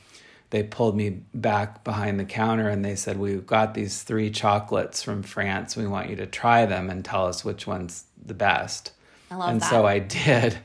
they 0.50 0.62
pulled 0.62 0.96
me 0.96 1.10
back 1.34 1.82
behind 1.84 2.20
the 2.20 2.24
counter 2.24 2.68
and 2.68 2.84
they 2.84 2.96
said, 2.96 3.18
We've 3.18 3.46
got 3.46 3.74
these 3.74 4.02
three 4.02 4.30
chocolates 4.30 5.02
from 5.02 5.22
France. 5.22 5.76
We 5.76 5.86
want 5.86 6.10
you 6.10 6.16
to 6.16 6.26
try 6.26 6.66
them 6.66 6.88
and 6.90 7.04
tell 7.04 7.26
us 7.26 7.44
which 7.44 7.66
one's 7.66 8.04
the 8.24 8.34
best 8.34 8.92
I 9.30 9.36
love 9.36 9.50
and 9.50 9.60
that. 9.60 9.70
so 9.70 9.86
I 9.86 9.98
did, 10.26 10.58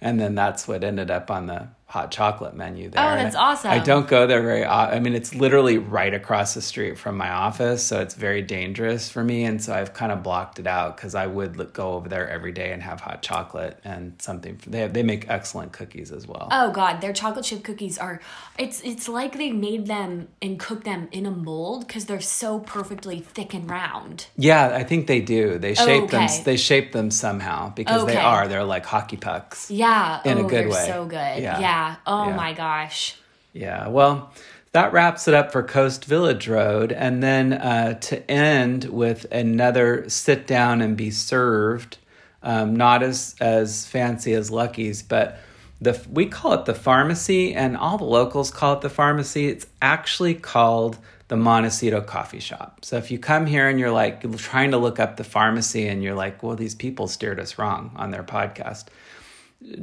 and 0.00 0.20
then 0.20 0.34
that's 0.34 0.66
what 0.66 0.84
ended 0.84 1.10
up 1.10 1.30
on 1.30 1.46
the 1.46 1.68
hot 1.88 2.10
chocolate 2.10 2.54
menu 2.54 2.88
oh, 2.88 2.90
there. 2.90 3.12
Oh, 3.12 3.16
that's 3.16 3.34
I- 3.34 3.42
awesome. 3.42 3.70
I 3.70 3.78
don't 3.78 4.06
go 4.06 4.26
there 4.26 4.42
very. 4.42 4.62
Uh, 4.62 4.88
I 4.88 5.00
mean, 5.00 5.14
it's 5.14 5.34
literally 5.34 5.78
right 5.78 6.12
across 6.12 6.52
the 6.52 6.60
street 6.60 6.98
from 6.98 7.16
my 7.16 7.30
office, 7.30 7.82
so 7.82 8.00
it's 8.02 8.14
very 8.14 8.42
dangerous 8.42 9.08
for 9.08 9.24
me. 9.24 9.44
And 9.44 9.62
so 9.62 9.72
I've 9.72 9.94
kind 9.94 10.12
of 10.12 10.22
blocked 10.22 10.58
it 10.58 10.66
out 10.66 10.96
because 10.96 11.14
I 11.14 11.26
would 11.26 11.56
look- 11.56 11.72
go 11.72 11.92
over 11.94 12.08
there 12.08 12.28
every 12.28 12.52
day 12.52 12.72
and 12.72 12.82
have 12.82 13.00
hot 13.00 13.22
chocolate 13.22 13.80
and 13.84 14.20
something. 14.20 14.60
They 14.66 14.80
have, 14.80 14.92
they 14.92 15.02
make 15.02 15.30
excellent 15.30 15.72
cookies 15.72 16.12
as 16.12 16.26
well. 16.26 16.48
Oh 16.52 16.70
god, 16.72 17.00
their 17.00 17.14
chocolate 17.14 17.46
chip 17.46 17.64
cookies 17.64 17.96
are 17.96 18.20
it's 18.58 18.80
it's 18.82 19.08
like 19.08 19.38
they 19.38 19.50
made 19.50 19.86
them 19.86 20.28
and 20.42 20.58
cooked 20.58 20.84
them 20.84 21.08
in 21.10 21.24
a 21.24 21.30
mold 21.30 21.88
cuz 21.88 22.04
they're 22.04 22.20
so 22.20 22.58
perfectly 22.60 23.20
thick 23.20 23.54
and 23.54 23.70
round. 23.70 24.26
Yeah, 24.36 24.72
I 24.74 24.84
think 24.84 25.06
they 25.06 25.20
do. 25.22 25.58
They 25.58 25.74
shape 25.74 26.10
them. 26.10 26.24
Okay. 26.24 26.42
They 26.44 26.56
shape 26.58 26.92
them 26.92 27.10
somehow 27.10 27.72
because 27.74 28.04
they 28.04 28.16
are. 28.16 28.46
They're 28.46 28.64
like 28.64 28.84
hockey 28.84 29.16
pucks. 29.16 29.70
Yeah, 29.70 30.20
In 30.26 30.36
a 30.36 30.40
oh, 30.42 30.48
good 30.48 30.50
they're 30.64 30.68
way. 30.68 30.86
so 30.86 31.04
good. 31.06 31.42
Yeah. 31.42 31.58
Yeah. 31.60 31.77
Oh 32.06 32.28
Yeah. 32.28 32.36
my 32.36 32.52
gosh. 32.52 33.16
Yeah, 33.52 33.88
well, 33.88 34.30
that 34.72 34.92
wraps 34.92 35.26
it 35.28 35.34
up 35.34 35.50
for 35.52 35.62
Coast 35.62 36.04
Village 36.04 36.46
Road. 36.48 36.92
And 36.92 37.22
then 37.22 37.52
uh, 37.54 37.94
to 37.94 38.30
end 38.30 38.84
with 38.84 39.26
another 39.32 40.08
sit 40.08 40.46
down 40.46 40.80
and 40.82 40.96
be 40.96 41.10
served, 41.10 41.98
um, 42.42 42.76
not 42.76 43.02
as, 43.02 43.34
as 43.40 43.86
fancy 43.86 44.32
as 44.34 44.50
Lucky's, 44.50 45.02
but 45.02 45.38
the 45.80 46.00
we 46.10 46.26
call 46.26 46.54
it 46.54 46.64
the 46.64 46.74
pharmacy, 46.74 47.54
and 47.54 47.76
all 47.76 47.98
the 47.98 48.04
locals 48.04 48.50
call 48.50 48.74
it 48.74 48.80
the 48.80 48.90
pharmacy. 48.90 49.46
It's 49.48 49.66
actually 49.80 50.34
called 50.34 50.98
the 51.28 51.36
Montecito 51.36 52.00
Coffee 52.00 52.40
Shop. 52.40 52.84
So 52.84 52.96
if 52.96 53.10
you 53.10 53.18
come 53.18 53.46
here 53.46 53.68
and 53.68 53.78
you're 53.78 53.92
like 53.92 54.22
trying 54.38 54.72
to 54.72 54.78
look 54.78 54.98
up 54.98 55.16
the 55.16 55.24
pharmacy 55.24 55.86
and 55.86 56.02
you're 56.02 56.14
like, 56.16 56.42
well, 56.42 56.56
these 56.56 56.74
people 56.74 57.06
steered 57.06 57.38
us 57.38 57.58
wrong 57.58 57.92
on 57.96 58.10
their 58.10 58.24
podcast 58.24 58.86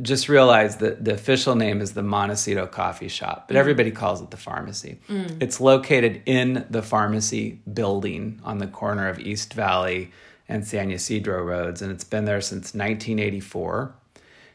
just 0.01 0.29
realize 0.29 0.77
that 0.77 1.03
the 1.03 1.13
official 1.13 1.55
name 1.55 1.81
is 1.81 1.93
the 1.93 2.03
Montecito 2.03 2.65
Coffee 2.65 3.09
Shop, 3.09 3.45
but 3.47 3.57
everybody 3.57 3.91
calls 3.91 4.21
it 4.21 4.31
the 4.31 4.37
pharmacy. 4.37 4.99
It's 5.41 5.59
located 5.59 6.21
in 6.25 6.65
the 6.69 6.81
pharmacy 6.81 7.59
building 7.71 8.39
on 8.43 8.59
the 8.59 8.67
corner 8.67 9.09
of 9.09 9.19
East 9.19 9.53
Valley 9.53 10.11
and 10.47 10.65
San 10.65 10.91
Ysidro 10.91 11.43
roads, 11.43 11.81
and 11.81 11.91
it's 11.91 12.05
been 12.05 12.25
there 12.25 12.39
since 12.39 12.73
1984. 12.73 13.93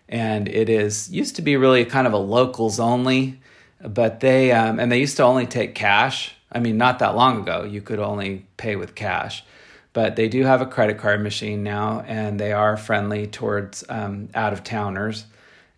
And 0.08 0.48
it 0.48 0.68
is 0.68 1.10
used 1.12 1.36
to 1.36 1.42
be 1.42 1.56
really 1.56 1.84
kind 1.84 2.06
of 2.06 2.12
a 2.12 2.18
locals 2.18 2.80
only, 2.80 3.40
but 3.80 4.20
they 4.20 4.52
um, 4.52 4.80
and 4.80 4.90
they 4.90 4.98
used 4.98 5.16
to 5.18 5.22
only 5.22 5.46
take 5.46 5.74
cash. 5.74 6.34
I 6.50 6.60
mean, 6.60 6.78
not 6.78 6.98
that 6.98 7.14
long 7.14 7.42
ago, 7.42 7.64
you 7.64 7.80
could 7.80 8.00
only 8.00 8.46
pay 8.56 8.74
with 8.74 8.94
cash 8.94 9.44
but 9.92 10.16
they 10.16 10.28
do 10.28 10.44
have 10.44 10.60
a 10.60 10.66
credit 10.66 10.98
card 10.98 11.22
machine 11.22 11.62
now 11.62 12.04
and 12.06 12.38
they 12.38 12.52
are 12.52 12.76
friendly 12.76 13.26
towards 13.26 13.84
um, 13.88 14.28
out 14.34 14.52
of 14.52 14.62
towners 14.62 15.24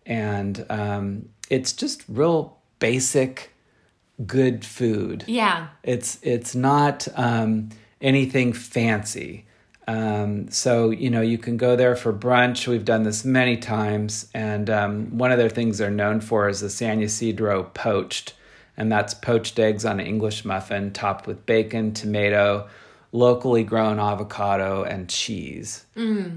and 0.05 0.65
um, 0.69 1.29
it's 1.49 1.73
just 1.73 2.03
real 2.07 2.57
basic 2.79 3.53
good 4.25 4.65
food. 4.65 5.23
Yeah. 5.27 5.67
it's 5.83 6.19
it's 6.21 6.55
not 6.55 7.07
um, 7.15 7.69
anything 8.01 8.53
fancy. 8.53 9.45
Um, 9.87 10.49
so 10.49 10.91
you 10.91 11.09
know 11.09 11.21
you 11.21 11.37
can 11.37 11.57
go 11.57 11.75
there 11.75 11.95
for 11.95 12.13
brunch. 12.13 12.67
We've 12.67 12.85
done 12.85 13.03
this 13.03 13.25
many 13.25 13.57
times. 13.57 14.29
And 14.33 14.69
um, 14.69 15.17
one 15.17 15.31
of 15.31 15.37
their 15.37 15.49
things 15.49 15.77
they're 15.77 15.91
known 15.91 16.21
for 16.21 16.47
is 16.49 16.61
the 16.61 16.69
san 16.69 17.01
ysidro 17.01 17.63
poached. 17.63 18.33
And 18.75 18.91
that's 18.91 19.13
poached 19.13 19.59
eggs 19.59 19.85
on 19.85 19.99
an 19.99 20.07
english 20.07 20.43
muffin 20.45 20.91
topped 20.91 21.27
with 21.27 21.45
bacon 21.45 21.93
tomato 21.93 22.67
locally 23.13 23.63
grown 23.63 23.99
avocado 23.99 24.83
and 24.83 25.07
cheese 25.07 25.85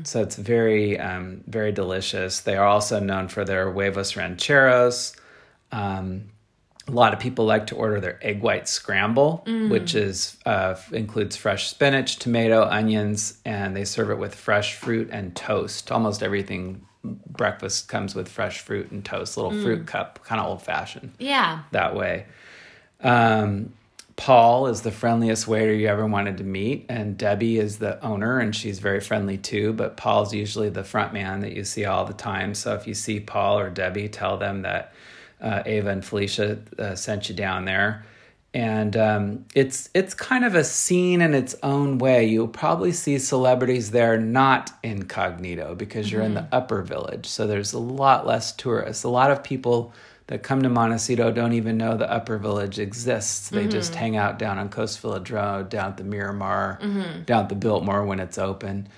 so 0.04 0.22
it's 0.22 0.36
very 0.36 0.96
um, 1.00 1.42
very 1.48 1.72
delicious 1.72 2.40
they 2.40 2.56
are 2.56 2.66
also 2.66 3.00
known 3.00 3.26
for 3.28 3.44
their 3.44 3.72
huevos 3.72 4.14
rancheros 4.14 5.16
um, 5.72 6.26
a 6.86 6.92
lot 6.92 7.12
of 7.12 7.18
people 7.18 7.44
like 7.46 7.66
to 7.66 7.74
order 7.74 7.98
their 8.00 8.16
egg 8.24 8.40
white 8.42 8.68
scramble, 8.68 9.42
which 9.68 9.96
is 9.96 10.36
uh, 10.46 10.76
includes 10.92 11.34
fresh 11.34 11.68
spinach, 11.68 12.14
tomato, 12.20 12.62
onions, 12.62 13.40
and 13.44 13.74
they 13.76 13.84
serve 13.84 14.08
it 14.10 14.18
with 14.18 14.32
fresh 14.36 14.76
fruit 14.76 15.08
and 15.10 15.34
toast. 15.34 15.90
Almost 15.90 16.22
everything 16.22 16.86
breakfast 17.02 17.88
comes 17.88 18.14
with 18.14 18.28
fresh 18.28 18.60
fruit 18.60 18.92
and 18.92 19.04
toast. 19.04 19.36
Little 19.36 19.50
fruit 19.50 19.88
cup, 19.88 20.20
kind 20.24 20.40
of 20.40 20.46
old 20.46 20.62
fashioned 20.62 21.14
Yeah. 21.18 21.62
that 21.72 21.96
way. 21.96 22.26
Um, 23.00 23.72
Paul 24.16 24.68
is 24.68 24.80
the 24.80 24.90
friendliest 24.90 25.46
waiter 25.46 25.74
you 25.74 25.88
ever 25.88 26.06
wanted 26.06 26.38
to 26.38 26.44
meet, 26.44 26.86
and 26.88 27.18
Debbie 27.18 27.58
is 27.58 27.78
the 27.78 28.02
owner, 28.02 28.40
and 28.40 28.56
she's 28.56 28.78
very 28.78 29.00
friendly 29.00 29.36
too. 29.36 29.74
But 29.74 29.98
Paul's 29.98 30.32
usually 30.32 30.70
the 30.70 30.84
front 30.84 31.12
man 31.12 31.40
that 31.40 31.52
you 31.52 31.64
see 31.64 31.84
all 31.84 32.06
the 32.06 32.14
time. 32.14 32.54
So 32.54 32.74
if 32.74 32.86
you 32.86 32.94
see 32.94 33.20
Paul 33.20 33.58
or 33.58 33.68
Debbie, 33.68 34.08
tell 34.08 34.38
them 34.38 34.62
that 34.62 34.94
uh, 35.40 35.62
Ava 35.66 35.90
and 35.90 36.04
Felicia 36.04 36.58
uh, 36.78 36.94
sent 36.94 37.28
you 37.28 37.34
down 37.34 37.66
there. 37.66 38.06
And 38.54 38.96
um, 38.96 39.44
it's 39.54 39.90
it's 39.92 40.14
kind 40.14 40.42
of 40.46 40.54
a 40.54 40.64
scene 40.64 41.20
in 41.20 41.34
its 41.34 41.54
own 41.62 41.98
way. 41.98 42.24
You'll 42.24 42.48
probably 42.48 42.92
see 42.92 43.18
celebrities 43.18 43.90
there 43.90 44.16
not 44.16 44.70
incognito 44.82 45.74
because 45.74 46.10
you're 46.10 46.22
in 46.22 46.32
the 46.32 46.48
upper 46.52 46.80
village, 46.80 47.26
so 47.26 47.46
there's 47.46 47.74
a 47.74 47.78
lot 47.78 48.26
less 48.26 48.52
tourists. 48.52 49.04
A 49.04 49.10
lot 49.10 49.30
of 49.30 49.44
people 49.44 49.92
that 50.28 50.42
come 50.42 50.62
to 50.62 50.68
Montecito 50.68 51.30
don't 51.30 51.52
even 51.52 51.76
know 51.76 51.96
the 51.96 52.10
upper 52.10 52.36
village 52.38 52.78
exists. 52.78 53.48
They 53.48 53.68
just 53.68 53.94
hang 53.94 54.16
out 54.16 54.38
down 54.38 54.58
on 54.58 54.68
Coast 54.68 55.00
Village 55.00 55.30
Road, 55.30 55.68
down 55.68 55.90
at 55.90 55.96
the 55.96 56.04
Miramar, 56.04 56.78
down 57.26 57.44
at 57.44 57.48
the 57.48 57.54
Biltmore 57.54 58.04
when 58.04 58.18
it's 58.20 58.38
open. 58.38 58.88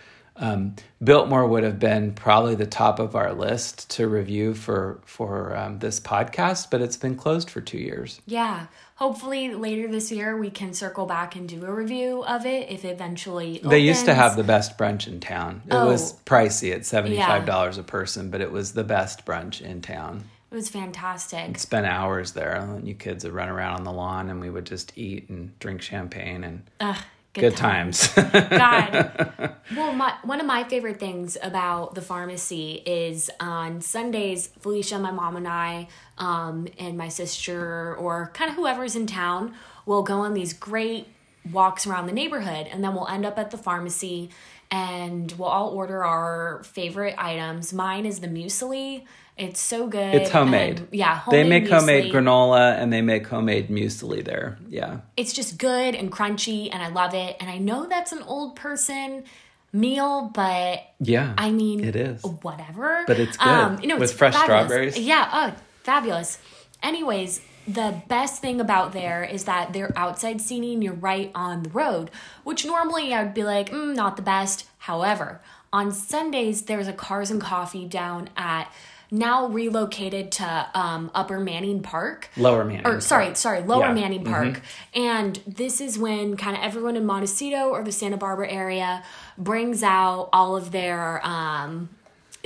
Um, 0.41 0.77
Biltmore 1.03 1.49
would 1.49 1.65
have 1.65 1.81
been 1.81 2.13
probably 2.13 2.55
the 2.55 2.65
top 2.67 3.01
of 3.01 3.17
our 3.17 3.33
list 3.35 3.91
to 3.97 4.07
review 4.07 4.55
for 4.55 5.01
for 5.05 5.57
um, 5.57 5.81
this 5.81 5.99
podcast, 5.99 6.71
but 6.71 6.81
it's 6.81 6.97
been 6.97 7.17
closed 7.17 7.51
for 7.51 7.61
two 7.61 7.79
years. 7.79 8.21
Yeah. 8.25 8.67
Hopefully 8.95 9.53
later 9.55 9.89
this 9.89 10.11
year 10.13 10.37
we 10.37 10.51
can 10.51 10.75
circle 10.75 11.07
back 11.07 11.35
and 11.37 11.49
do 11.49 11.65
a 11.65 11.73
review 11.73 12.25
of 12.25 12.47
it 12.47 12.71
if 12.71 12.85
it 12.85 12.89
eventually 12.91 13.61
They 13.65 13.81
used 13.81 14.07
to 14.07 14.15
have 14.15 14.37
the 14.37 14.45
best 14.45 14.79
brunch 14.79 15.09
in 15.09 15.19
town. 15.21 15.63
It 15.67 15.75
was 15.75 16.13
Oh. 16.13 16.17
pricey 16.25 16.73
at 16.73 16.87
seventy 16.87 17.17
five 17.17 17.45
dollars 17.45 17.77
a 17.77 17.83
person, 17.83 18.31
but 18.31 18.41
it 18.41 18.53
was 18.53 18.73
the 18.73 18.85
best 18.85 19.27
brunch 19.27 19.61
in 19.61 19.83
town. 19.83 20.23
It 20.51 20.55
was 20.55 20.69
fantastic. 20.69 21.59
Spent 21.59 21.87
hours 21.87 22.33
there. 22.33 22.55
And 22.57 22.89
you 22.89 22.95
kids 22.95 23.25
would 23.25 23.35
run 23.35 23.49
around 23.49 23.75
on 23.75 23.85
the 23.85 23.93
lawn, 23.93 24.31
and 24.31 24.41
we 24.41 24.49
would 24.49 24.65
just 24.65 24.97
eat 24.97 25.29
and 25.29 25.59
drink 25.59 25.83
champagne 25.83 26.43
and 26.43 26.63
Ugh, 26.81 26.97
good 27.35 27.57
times. 27.57 28.09
God. 28.15 29.55
Well, 29.77 29.93
my, 29.93 30.15
one 30.25 30.41
of 30.41 30.47
my 30.47 30.65
favorite 30.65 30.99
things 30.99 31.37
about 31.43 31.95
the 31.95 32.01
pharmacy 32.01 32.83
is 32.87 33.31
on 33.41 33.83
Sundays, 33.83 34.49
Felicia, 34.61 34.99
my 34.99 35.11
mom, 35.11 35.37
and 35.37 35.47
I, 35.47 35.89
um, 36.17 36.67
and 36.79 36.97
my 36.97 37.09
sister, 37.09 37.95
or 37.97 38.31
kind 38.33 38.51
of 38.51 38.57
whoever's 38.57 38.97
in 38.97 39.07
town, 39.07 39.55
will 39.85 40.03
go 40.03 40.21
on 40.21 40.33
these 40.33 40.55
great 40.55 41.09
walks 41.53 41.87
around 41.87 42.07
the 42.07 42.13
neighborhood, 42.13 42.67
and 42.71 42.83
then 42.83 42.95
we'll 42.95 43.09
end 43.09 43.27
up 43.27 43.39
at 43.39 43.51
the 43.51 43.59
pharmacy 43.59 44.31
and 44.71 45.33
we'll 45.39 45.49
all 45.49 45.71
order 45.71 46.05
our 46.05 46.63
favorite 46.63 47.15
items. 47.17 47.73
Mine 47.73 48.05
is 48.05 48.21
the 48.21 48.29
muesli. 48.29 49.05
It's 49.39 49.61
so 49.61 49.87
good. 49.87 50.15
it's 50.15 50.31
homemade. 50.31 50.89
yeah, 50.91 51.19
homemade 51.19 51.45
they 51.47 51.49
make 51.49 51.69
homemade 51.71 52.13
granola 52.13 52.77
and 52.79 52.93
they 52.93 53.03
make 53.03 53.27
homemade 53.27 53.69
muesli 53.69 54.25
there. 54.25 54.59
Yeah. 54.69 55.01
it's 55.17 55.33
just 55.33 55.59
good 55.59 55.95
and 55.95 56.11
crunchy 56.11 56.69
and 56.73 56.83
I 56.83 56.89
love 56.89 57.15
it. 57.15 57.37
And 57.41 57.49
I 57.49 57.59
know 57.59 57.87
that's 57.87 58.13
an 58.13 58.23
old 58.23 58.57
person 58.57 59.25
meal, 59.73 60.31
but 60.35 60.83
Yeah. 61.01 61.35
I 61.39 61.51
mean, 61.51 61.85
it 61.85 61.95
is. 61.97 62.23
whatever. 62.43 63.05
But 63.07 63.19
it's 63.21 63.37
good. 63.37 63.81
you 63.83 63.89
know, 63.89 63.97
With 63.97 64.11
it's 64.11 64.19
fresh 64.19 64.35
fabulous. 64.35 64.67
strawberries? 64.67 64.99
Yeah, 64.99 65.29
oh, 65.33 65.55
fabulous. 65.85 66.39
Anyways, 66.83 67.41
the 67.67 68.01
best 68.09 68.41
thing 68.41 68.61
about 68.61 68.93
there 68.93 69.23
is 69.25 69.45
that 69.45 69.73
they're 69.73 69.93
outside 69.97 70.41
seating. 70.41 70.81
You're 70.81 70.95
right 70.95 71.31
on 71.35 71.65
the 71.65 71.71
road, 71.71 72.11
which 72.45 72.65
normally 72.65 73.13
I 73.13 73.23
would 73.25 73.35
be 73.35 73.43
like, 73.45 73.71
mm, 73.71 73.95
not 73.95 74.17
the 74.17 74.23
best. 74.23 74.67
However, 74.79 75.41
on 75.73 75.93
Sundays 75.93 76.63
there's 76.63 76.89
a 76.89 76.93
Cars 76.95 77.31
and 77.31 77.41
Coffee 77.41 77.87
down 77.87 78.31
at 78.39 78.73
now 79.11 79.47
relocated 79.47 80.33
to 80.33 80.67
um, 80.75 81.11
Upper 81.15 81.41
Manning 81.41 81.81
Park 81.83 82.29
Lower 82.37 82.65
Manning 82.65 82.87
or 82.87 82.93
Park. 82.93 83.03
sorry, 83.03 83.35
sorry, 83.35 83.63
Lower 83.63 83.81
Yeah. 83.81 83.87
Mm-hmm. 83.87 83.95
Manning 83.95 84.25
Park. 84.25 84.61
And 84.95 85.41
this 85.47 85.81
is 85.81 85.99
when 85.99 86.37
kind 86.37 86.57
of 86.57 86.63
everyone 86.63 86.97
in 86.97 87.07
Montecito 87.07 87.69
or 87.69 87.83
the 87.83 87.93
Santa 87.93 88.17
Barbara 88.17 88.51
area 88.51 89.03
brings 89.37 89.83
out 89.83 90.29
all 90.33 90.57
of 90.57 90.73
their 90.73 91.25
um, 91.27 91.89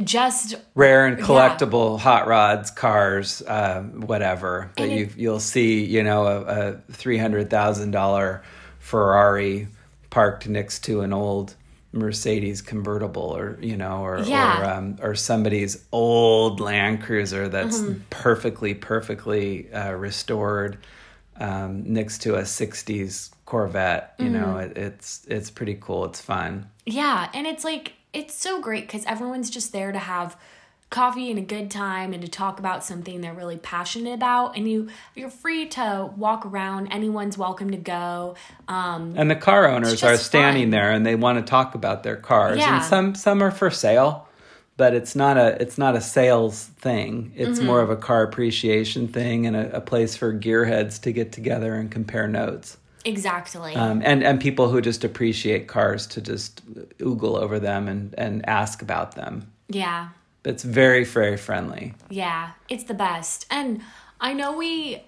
just 0.03 0.55
rare 0.75 1.07
and 1.07 1.19
collectible 1.19 1.99
hot 1.99 2.27
rods, 2.27 2.71
cars, 2.71 3.43
uh, 3.43 3.83
whatever 3.83 4.71
that 4.77 4.91
you 4.91 5.11
you'll 5.17 5.41
see. 5.41 5.85
You 5.85 6.03
know, 6.03 6.27
a, 6.27 6.41
a 6.41 6.93
three 6.93 7.19
hundred 7.19 7.51
thousand 7.51 7.91
dollar 7.91 8.43
Ferrari 8.79 9.69
parked 10.11 10.49
next 10.49 10.85
to 10.85 11.03
an 11.03 11.13
old 11.13 11.55
Mercedes 11.93 12.63
convertible, 12.63 13.23
or 13.37 13.59
you 13.61 13.77
know, 13.77 14.05
or 14.05 14.19
Yeah. 14.25 14.61
or, 14.61 14.65
um, 14.65 14.97
or 15.03 15.15
somebody's 15.15 15.85
old 15.93 16.61
Land 16.61 17.03
Cruiser 17.03 17.49
that's 17.49 17.81
Mm-hmm. 17.83 18.01
perfectly 18.11 18.75
perfectly 18.75 19.73
uh, 19.73 19.93
restored 19.93 20.79
um, 21.39 21.85
next 21.93 22.23
to 22.23 22.37
a 22.37 22.43
'60s 22.43 23.31
Corvette. 23.45 24.15
You 24.19 24.31
know, 24.31 24.55
Mm-hmm. 24.57 24.71
it, 24.71 24.79
it's 24.79 25.25
it's 25.29 25.51
pretty 25.51 25.77
cool. 25.81 26.05
It's 26.07 26.21
fun. 26.21 26.69
Yeah, 26.87 27.29
and 27.35 27.47
it's 27.47 27.65
like 27.65 27.95
it's 28.13 28.35
so 28.35 28.61
great 28.61 28.87
because 28.87 29.05
everyone's 29.07 29.51
just 29.51 29.73
there 29.73 29.93
to 29.93 29.99
have 29.99 30.37
coffee 30.93 31.31
and 31.31 31.39
a 31.39 31.43
good 31.43 31.71
time 31.71 32.13
and 32.13 32.23
to 32.23 32.29
talk 32.29 32.61
about 32.61 32.85
something 32.85 33.21
they're 33.21 33.35
really 33.35 33.57
passionate 33.57 34.15
about. 34.15 34.57
And 34.57 34.71
you 34.71 34.89
you're 35.17 35.31
free 35.31 35.67
to 35.71 36.11
walk 36.17 36.47
around. 36.47 36.89
Anyone's 36.93 37.37
welcome 37.37 37.73
to 37.73 37.77
go. 37.77 38.37
Um, 38.69 39.15
and 39.17 39.29
the 39.29 39.35
car 39.35 39.67
owners 39.67 40.05
are 40.05 40.17
standing 40.17 40.65
fun. 40.65 40.71
there 40.71 40.91
and 40.93 41.05
they 41.05 41.17
want 41.17 41.45
to 41.45 41.51
talk 41.51 41.75
about 41.75 42.05
their 42.05 42.17
cars. 42.17 42.59
Yeah. 42.59 42.77
and 42.77 42.85
some 42.85 43.15
some 43.17 43.43
are 43.43 43.51
for 43.51 43.71
sale 43.71 44.29
but 44.79 44.95
it's 44.95 45.15
not 45.15 45.37
a 45.37 45.61
it's 45.61 45.77
not 45.77 45.95
a 45.95 46.01
sales 46.01 46.65
thing. 46.79 47.33
It's 47.37 47.59
Mm-hmm. 47.59 47.67
more 47.67 47.81
of 47.83 47.91
a 47.91 47.97
car 47.97 48.23
appreciation 48.23 49.07
thing 49.09 49.47
and 49.47 49.55
a, 49.57 49.77
a 49.77 49.81
place 49.81 50.17
for 50.17 50.33
gearheads 50.33 51.01
to 51.03 51.13
get 51.13 51.31
together 51.33 51.75
and 51.75 51.91
compare 51.91 52.27
notes. 52.27 52.79
Exactly. 53.05 53.75
Um, 53.75 54.01
and 54.05 54.25
and 54.25 54.41
people 54.41 54.71
who 54.71 54.81
just 54.81 55.05
appreciate 55.05 55.69
cars 55.69 56.07
to 56.09 56.21
just 56.21 56.63
oogle 56.99 57.37
over 57.39 57.59
them 57.61 57.87
and 57.89 58.15
and 58.17 58.49
ask 58.49 58.81
about 58.83 59.15
them. 59.15 59.51
Yeah 59.69 60.09
it's 60.45 60.63
very 60.63 61.05
very 61.05 61.37
friendly 61.37 61.95
Yeah, 62.11 62.51
it's 62.69 62.85
the 62.85 62.95
best. 62.95 63.47
And 63.51 63.83
I 64.21 64.33
know 64.35 64.57
we 64.57 65.03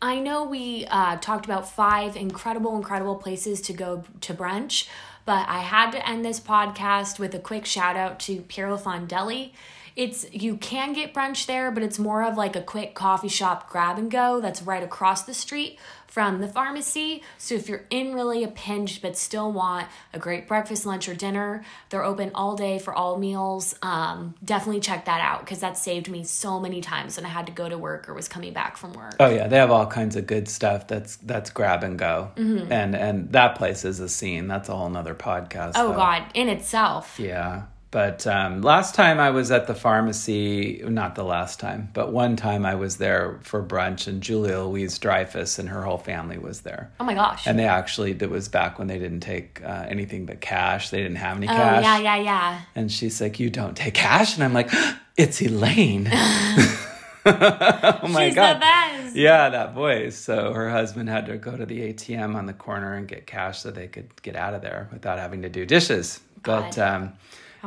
I 0.00 0.18
know 0.18 0.44
we 0.44 0.86
uh, 0.86 1.16
talked 1.16 1.46
about 1.46 1.70
five 1.70 2.16
incredible, 2.16 2.76
incredible 2.76 3.16
places 3.16 3.60
to 3.62 3.72
go 3.72 4.04
to 4.20 4.34
brunch, 4.34 4.86
but 5.24 5.48
I 5.48 5.60
had 5.60 5.90
to 5.92 6.08
end 6.08 6.24
this 6.24 6.38
podcast 6.38 7.18
with 7.18 7.34
a 7.34 7.38
quick 7.38 7.64
shout 7.64 7.96
out 7.96 8.20
to 8.20 8.42
Pierre 8.42 8.68
Lafond 8.68 9.08
Deli. 9.08 9.54
It's 9.96 10.30
you 10.32 10.58
can 10.58 10.92
get 10.92 11.14
brunch 11.14 11.46
there, 11.46 11.70
but 11.70 11.82
it's 11.82 11.98
more 11.98 12.22
of 12.22 12.36
like 12.36 12.54
a 12.54 12.60
quick 12.60 12.94
coffee 12.94 13.28
shop 13.28 13.70
grab 13.70 13.98
and 13.98 14.10
go 14.10 14.40
that's 14.40 14.62
right 14.62 14.82
across 14.82 15.22
the 15.22 15.32
street 15.32 15.78
from 16.06 16.40
the 16.40 16.48
pharmacy. 16.48 17.22
So 17.38 17.54
if 17.54 17.68
you're 17.68 17.84
in 17.90 18.14
really 18.14 18.42
a 18.44 18.48
pinch 18.48 19.02
but 19.02 19.16
still 19.16 19.52
want 19.52 19.86
a 20.12 20.18
great 20.18 20.48
breakfast, 20.48 20.86
lunch, 20.86 21.08
or 21.08 21.14
dinner, 21.14 21.64
they're 21.90 22.04
open 22.04 22.30
all 22.34 22.56
day 22.56 22.78
for 22.78 22.94
all 22.94 23.18
meals. 23.18 23.74
Um, 23.82 24.34
definitely 24.44 24.80
check 24.80 25.04
that 25.06 25.20
out 25.20 25.40
because 25.40 25.60
that 25.60 25.76
saved 25.76 26.08
me 26.08 26.24
so 26.24 26.58
many 26.58 26.80
times 26.80 27.16
when 27.16 27.26
I 27.26 27.30
had 27.30 27.46
to 27.46 27.52
go 27.52 27.68
to 27.68 27.76
work 27.76 28.08
or 28.08 28.14
was 28.14 28.28
coming 28.28 28.52
back 28.52 28.76
from 28.76 28.92
work. 28.94 29.14
Oh 29.20 29.28
yeah, 29.28 29.46
they 29.48 29.56
have 29.56 29.70
all 29.70 29.86
kinds 29.86 30.16
of 30.16 30.26
good 30.26 30.48
stuff. 30.48 30.86
That's 30.88 31.16
that's 31.16 31.50
grab 31.50 31.82
and 31.84 31.98
go, 31.98 32.30
Mm-hmm. 32.36 32.72
and 32.72 32.94
and 32.96 33.32
that 33.32 33.56
place 33.56 33.84
is 33.84 34.00
a 34.00 34.08
scene. 34.08 34.46
That's 34.48 34.68
a 34.68 34.76
whole 34.76 34.88
nother 34.90 35.14
podcast. 35.14 35.72
Oh 35.76 35.90
though. 35.90 35.96
God, 35.96 36.22
in 36.34 36.48
itself. 36.48 37.18
Yeah, 37.18 37.64
but 37.96 38.26
um, 38.26 38.60
last 38.60 38.94
time 38.94 39.18
I 39.18 39.30
was 39.30 39.50
at 39.50 39.66
the 39.66 39.74
pharmacy, 39.74 40.82
not 40.84 41.14
the 41.14 41.24
last 41.24 41.58
time, 41.58 41.88
but 41.94 42.12
one 42.12 42.36
time 42.36 42.66
I 42.66 42.74
was 42.74 42.98
there 42.98 43.40
for 43.42 43.62
brunch, 43.62 44.06
and 44.06 44.22
Julia 44.22 44.60
Louise 44.60 44.98
Dreyfus 44.98 45.58
and 45.58 45.70
her 45.70 45.80
whole 45.80 45.96
family 45.96 46.36
was 46.36 46.60
there. 46.60 46.92
Oh 47.00 47.04
my 47.04 47.14
gosh. 47.14 47.46
And 47.46 47.58
they 47.58 47.64
actually, 47.64 48.12
that 48.12 48.28
was 48.28 48.48
back 48.48 48.78
when 48.78 48.86
they 48.86 48.98
didn't 48.98 49.20
take 49.20 49.62
uh, 49.64 49.86
anything 49.88 50.26
but 50.26 50.42
cash. 50.42 50.90
They 50.90 50.98
didn't 50.98 51.16
have 51.16 51.38
any 51.38 51.48
oh 51.48 51.52
cash. 51.52 51.84
yeah, 51.84 51.98
yeah, 51.98 52.16
yeah. 52.16 52.60
And 52.74 52.92
she's 52.92 53.18
like, 53.18 53.40
"You 53.40 53.48
don't 53.48 53.74
take 53.74 53.94
cash," 53.94 54.34
and 54.34 54.44
I'm 54.44 54.52
like, 54.52 54.68
"It's 55.16 55.40
Elaine." 55.40 56.10
oh 57.24 58.08
my 58.10 58.26
She's 58.26 58.34
god! 58.34 58.56
the 58.56 58.60
best. 58.60 59.16
Yeah, 59.16 59.48
that 59.48 59.72
voice. 59.72 60.18
So 60.18 60.52
her 60.52 60.68
husband 60.68 61.08
had 61.08 61.24
to 61.28 61.38
go 61.38 61.56
to 61.56 61.64
the 61.64 61.94
ATM 61.94 62.36
on 62.36 62.44
the 62.44 62.52
corner 62.52 62.92
and 62.92 63.08
get 63.08 63.26
cash 63.26 63.60
so 63.60 63.70
they 63.70 63.86
could 63.86 64.20
get 64.20 64.36
out 64.36 64.52
of 64.52 64.60
there 64.60 64.86
without 64.92 65.18
having 65.18 65.40
to 65.40 65.48
do 65.48 65.64
dishes. 65.64 66.20
But 66.42 66.76
um, 66.78 67.14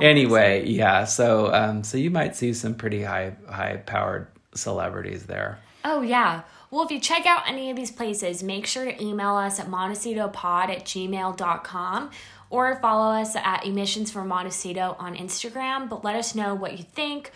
anyway, 0.02 0.66
yeah. 0.68 1.04
So 1.06 1.54
um, 1.54 1.84
so 1.84 1.98
you 1.98 2.10
might 2.12 2.36
see 2.36 2.54
some 2.54 2.76
pretty 2.76 3.04
high 3.04 3.36
high 3.50 3.78
powered 3.86 4.28
celebrities 4.56 5.26
there. 5.26 5.60
Oh, 5.86 6.02
yeah. 6.02 6.42
Well, 6.72 6.84
if 6.84 6.92
you 6.92 7.00
check 7.00 7.26
out 7.26 7.44
any 7.48 7.70
of 7.72 7.76
these 7.78 7.90
places, 7.92 8.44
make 8.44 8.66
sure 8.68 8.86
to 8.86 9.02
email 9.04 9.36
us 9.36 9.60
at 9.60 9.68
montecitopod 9.68 10.70
at 10.70 10.86
gmail.com 10.86 12.10
or 12.50 12.76
follow 12.82 13.20
us 13.20 13.36
at 13.36 13.66
Emissions 13.66 14.12
for 14.12 14.24
Montecito 14.26 14.96
on 15.00 15.16
Instagram. 15.16 15.88
But 15.90 16.04
let 16.04 16.16
us 16.16 16.36
know 16.36 16.54
what 16.54 16.78
you 16.78 16.84
think, 16.84 17.32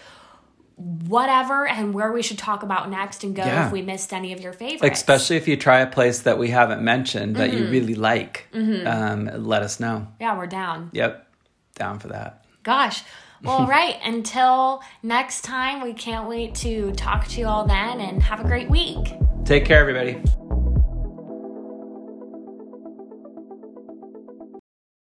whatever, 0.75 1.67
and 1.67 1.93
where 1.93 2.11
we 2.11 2.21
should 2.21 2.37
talk 2.37 2.63
about 2.63 2.89
next 2.89 3.23
and 3.23 3.35
go 3.35 3.43
Yeah. 3.43 3.67
if 3.67 3.71
we 3.71 3.81
missed 3.81 4.11
any 4.13 4.33
of 4.33 4.41
your 4.41 4.53
favorites. 4.53 4.99
Especially 4.99 5.37
if 5.37 5.47
you 5.47 5.55
try 5.55 5.79
a 5.79 5.87
place 5.87 6.19
that 6.23 6.37
we 6.37 6.49
haven't 6.49 6.81
mentioned 6.83 7.35
that 7.37 7.51
Mm-hmm. 7.51 7.63
you 7.63 7.69
really 7.69 7.95
like, 7.95 8.47
um, 8.53 9.29
let 9.45 9.61
us 9.63 9.79
know. 9.79 10.07
Yeah, 10.19 10.37
we're 10.37 10.47
down. 10.47 10.89
Yep, 10.93 11.27
down 11.75 11.99
for 11.99 12.09
that. 12.09 12.42
Gosh. 12.63 13.03
Well, 13.43 13.67
right. 13.67 13.99
Until 14.03 14.81
next 15.03 15.41
time, 15.41 15.83
we 15.83 15.93
can't 15.93 16.27
wait 16.27 16.55
to 16.55 16.91
talk 16.93 17.27
to 17.29 17.39
you 17.39 17.47
all 17.47 17.65
then 17.65 17.99
and 17.99 18.23
have 18.23 18.39
a 18.39 18.43
great 18.43 18.69
week. 18.69 19.13
Take 19.45 19.65
care, 19.65 19.79
everybody. 19.79 20.21